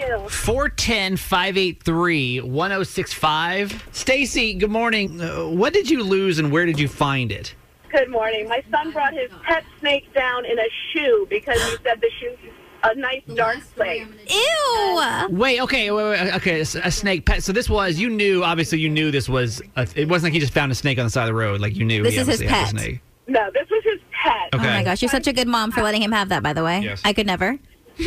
Thank 0.00 0.22
you. 0.22 0.28
410 0.28 1.16
583 1.16 2.40
1065. 2.40 3.88
Stacy, 3.92 4.54
good 4.54 4.70
morning. 4.70 5.20
Uh, 5.20 5.46
what 5.48 5.72
did 5.72 5.88
you 5.90 6.02
lose 6.02 6.38
and 6.38 6.50
where 6.52 6.66
did 6.66 6.78
you 6.78 6.88
find 6.88 7.32
it? 7.32 7.54
Good 7.90 8.10
morning. 8.10 8.48
My 8.48 8.62
son 8.70 8.90
brought 8.92 9.14
his 9.14 9.30
pet 9.42 9.64
snake 9.80 10.12
down 10.12 10.44
in 10.44 10.58
a 10.58 10.66
shoe 10.92 11.26
because 11.30 11.56
he 11.62 11.76
said 11.82 12.00
the 12.00 12.10
shoe 12.20 12.36
is 12.44 12.52
a 12.84 12.94
nice 12.96 13.22
dark 13.34 13.58
place. 13.74 14.06
Ew. 14.28 15.26
Wait, 15.30 15.60
okay, 15.62 15.90
wait, 15.90 16.04
wait, 16.20 16.34
okay. 16.34 16.58
A, 16.58 16.60
s- 16.62 16.74
a 16.74 16.90
snake 16.90 17.24
pet. 17.24 17.42
So 17.42 17.52
this 17.52 17.70
was 17.70 17.98
you 17.98 18.10
knew. 18.10 18.44
Obviously, 18.44 18.80
you 18.80 18.88
knew 18.90 19.10
this 19.10 19.28
was. 19.28 19.62
A, 19.76 19.86
it 19.94 20.08
wasn't 20.08 20.24
like 20.24 20.32
he 20.34 20.40
just 20.40 20.52
found 20.52 20.70
a 20.72 20.74
snake 20.74 20.98
on 20.98 21.04
the 21.04 21.10
side 21.10 21.22
of 21.22 21.28
the 21.28 21.34
road. 21.34 21.60
Like 21.60 21.74
you 21.74 21.84
knew. 21.84 22.02
This 22.02 22.14
he 22.14 22.20
is 22.20 22.26
his 22.26 22.40
obviously 22.42 22.54
had 22.54 22.64
pet. 22.66 22.70
snake. 22.82 23.00
No, 23.28 23.50
this 23.54 23.68
was 23.70 23.82
his 23.84 24.00
pet. 24.22 24.54
Okay. 24.54 24.66
Oh 24.68 24.70
my 24.70 24.82
gosh, 24.84 25.00
you're 25.00 25.08
such 25.08 25.26
a 25.26 25.32
good 25.32 25.48
mom 25.48 25.70
for 25.72 25.82
letting 25.82 26.02
him 26.02 26.12
have 26.12 26.28
that. 26.28 26.42
By 26.42 26.52
the 26.52 26.62
way, 26.64 26.80
Yes. 26.80 27.00
I 27.04 27.12
could 27.12 27.26
never. 27.26 27.58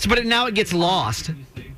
So, 0.00 0.08
but 0.08 0.24
now 0.24 0.46
it 0.46 0.54
gets 0.54 0.72
lost. 0.72 1.30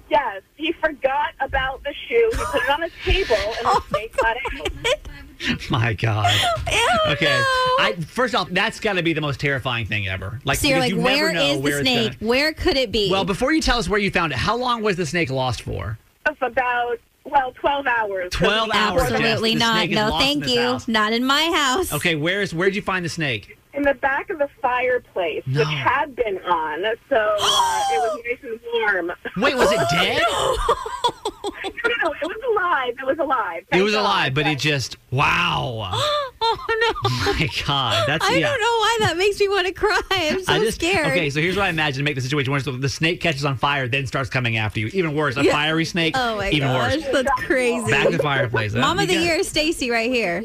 Yes, 0.09 0.43
he 0.57 0.73
forgot 0.75 1.31
about 1.41 1.83
the 1.83 1.93
shoe. 2.07 2.31
He 2.33 2.37
put 2.45 2.63
it 2.63 2.71
on 2.71 2.83
a 2.85 2.89
table, 3.05 3.35
and 3.35 3.65
Oh 3.65 3.85
the 3.91 3.97
snake 3.97 4.17
got 4.17 4.37
out. 4.37 5.71
My 5.71 5.93
God. 5.95 6.33
okay. 7.09 7.43
I 7.81 7.97
first 8.07 8.33
off, 8.37 8.49
that's 8.51 8.79
got 8.79 8.93
to 8.93 9.03
be 9.03 9.13
the 9.13 9.21
most 9.21 9.41
terrifying 9.41 9.87
thing 9.87 10.07
ever. 10.07 10.41
Like, 10.45 10.59
so 10.59 10.69
you're 10.69 10.79
like, 10.79 10.91
you 10.91 11.01
where 11.01 11.33
never 11.33 11.35
know 11.35 11.45
is 11.47 11.57
the 11.57 11.63
where 11.65 11.79
it's 11.81 11.89
snake? 11.89 12.19
gonna- 12.21 12.29
Where 12.31 12.53
could 12.53 12.77
it 12.77 12.93
be? 12.93 13.11
Well, 13.11 13.25
before 13.25 13.53
you 13.53 13.61
tell 13.61 13.79
us 13.79 13.89
where 13.89 13.99
you 13.99 14.13
found 14.13 14.31
it, 14.33 14.39
how 14.39 14.57
long 14.57 14.83
was 14.85 14.95
the 14.97 15.07
snake 15.07 15.31
lost 15.31 15.63
for? 15.63 15.99
Of 16.27 16.37
about 16.43 16.99
well, 17.25 17.53
twelve 17.53 17.87
hours. 17.87 18.31
12 18.33 18.71
hours. 18.73 19.03
Absolutely 19.03 19.55
The 19.55 19.59
not. 19.59 19.89
No, 19.91 20.19
thank 20.19 20.47
you. 20.47 20.61
house. 20.61 20.87
Not 20.87 21.13
in 21.13 21.25
my 21.25 21.51
house. 21.55 21.93
Okay, 21.93 22.15
where's 22.15 22.55
where'd 22.55 22.77
you 22.77 22.83
find 22.83 23.05
the 23.05 23.09
snake? 23.09 23.59
In 23.75 23.83
the 23.83 23.95
back 23.95 24.31
of 24.31 24.39
the 24.39 24.49
fireplace, 24.61 25.43
which 25.47 25.67
had 25.69 26.15
been 26.15 26.39
on, 26.45 26.83
so 27.09 27.17
uh, 27.17 27.83
it 27.91 27.99
was 27.99 28.21
nice 28.27 28.39
and 28.43 28.61
warm. 28.75 29.13
Wait, 29.39 29.55
was 29.57 29.71
it 29.73 29.81
dead? 29.91 30.23
no, 31.45 31.91
no, 32.05 32.13
it 32.13 32.27
was 32.27 32.37
alive. 32.53 32.95
It 33.01 33.07
was 33.07 33.19
alive. 33.19 33.65
It 33.73 33.83
was 33.83 33.93
God. 33.95 34.01
alive, 34.01 34.35
but 34.35 34.47
it 34.47 34.59
just 34.59 34.97
wow. 35.11 35.91
oh 36.43 36.93
no. 37.05 37.11
My 37.33 37.49
God, 37.67 38.05
that's 38.07 38.25
I 38.25 38.35
yeah. 38.35 38.49
don't 38.51 38.61
know 38.61 38.67
why 38.67 38.99
that 39.01 39.17
makes 39.17 39.41
me 39.41 39.49
want 39.49 39.67
to 39.67 39.73
cry. 39.73 40.01
I'm 40.11 40.43
so 40.45 40.53
I 40.53 40.59
just, 40.59 40.77
scared. 40.79 41.07
Okay, 41.07 41.31
so 41.31 41.41
here's 41.41 41.57
what 41.57 41.65
I 41.67 41.69
imagine 41.69 41.99
to 41.99 42.05
make 42.05 42.15
the 42.17 42.21
situation 42.21 42.53
worse. 42.53 42.65
The 42.65 42.89
snake 42.89 43.21
catches 43.21 43.45
on 43.45 43.57
fire, 43.57 43.89
then 43.89 44.07
starts 44.07 44.29
coming 44.31 44.57
after 44.57 44.81
you. 44.81 44.89
Even 44.89 45.15
worse, 45.15 45.37
a 45.37 45.45
Yeah. 45.45 45.53
fiery 45.53 45.85
snake. 45.85 46.15
Oh 46.17 46.37
my 46.37 46.51
even 46.51 46.69
gosh, 46.69 46.97
worse. 46.97 47.07
that's 47.13 47.43
crazy. 47.43 47.91
Back 47.91 48.07
to 48.11 48.17
the 48.17 48.23
fireplace. 48.23 48.75
Mom 48.75 48.99
of 48.99 49.09
the 49.09 49.17
year, 49.17 49.43
Stacy, 49.43 49.91
right 49.91 50.11
here. 50.11 50.45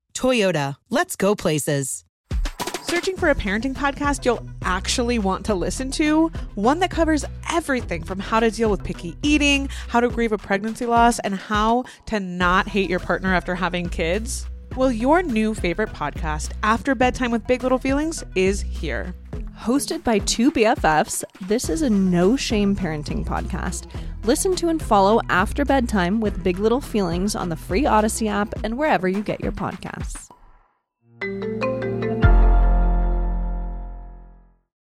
Toyota, 0.13 0.77
let's 0.89 1.15
go 1.15 1.35
places. 1.35 2.05
Searching 2.83 3.15
for 3.15 3.29
a 3.29 3.35
parenting 3.35 3.73
podcast 3.73 4.25
you'll 4.25 4.45
actually 4.63 5.17
want 5.17 5.45
to 5.45 5.55
listen 5.55 5.91
to? 5.91 6.27
One 6.55 6.79
that 6.79 6.91
covers 6.91 7.23
everything 7.49 8.03
from 8.03 8.19
how 8.19 8.41
to 8.41 8.51
deal 8.51 8.69
with 8.69 8.83
picky 8.83 9.15
eating, 9.23 9.69
how 9.87 10.01
to 10.01 10.09
grieve 10.09 10.33
a 10.33 10.37
pregnancy 10.37 10.85
loss, 10.85 11.19
and 11.19 11.35
how 11.35 11.85
to 12.07 12.19
not 12.19 12.67
hate 12.67 12.89
your 12.89 12.99
partner 12.99 13.33
after 13.33 13.55
having 13.55 13.87
kids? 13.87 14.47
Well, 14.75 14.91
your 14.91 15.23
new 15.23 15.53
favorite 15.53 15.89
podcast, 15.89 16.51
After 16.63 16.95
Bedtime 16.95 17.31
with 17.31 17.47
Big 17.47 17.63
Little 17.63 17.77
Feelings, 17.77 18.23
is 18.35 18.61
here. 18.61 19.13
Hosted 19.61 20.03
by 20.03 20.17
two 20.17 20.51
BFFs, 20.51 21.23
this 21.41 21.69
is 21.69 21.83
a 21.83 21.89
no 21.89 22.35
shame 22.35 22.75
parenting 22.75 23.23
podcast. 23.23 23.85
Listen 24.23 24.55
to 24.55 24.69
and 24.69 24.81
follow 24.81 25.21
after 25.29 25.63
bedtime 25.63 26.19
with 26.19 26.43
Big 26.43 26.57
Little 26.57 26.81
Feelings 26.81 27.35
on 27.35 27.49
the 27.49 27.55
free 27.55 27.85
Odyssey 27.85 28.27
app 28.27 28.55
and 28.63 28.75
wherever 28.75 29.07
you 29.07 29.21
get 29.21 29.39
your 29.39 29.51
podcasts. 29.51 30.31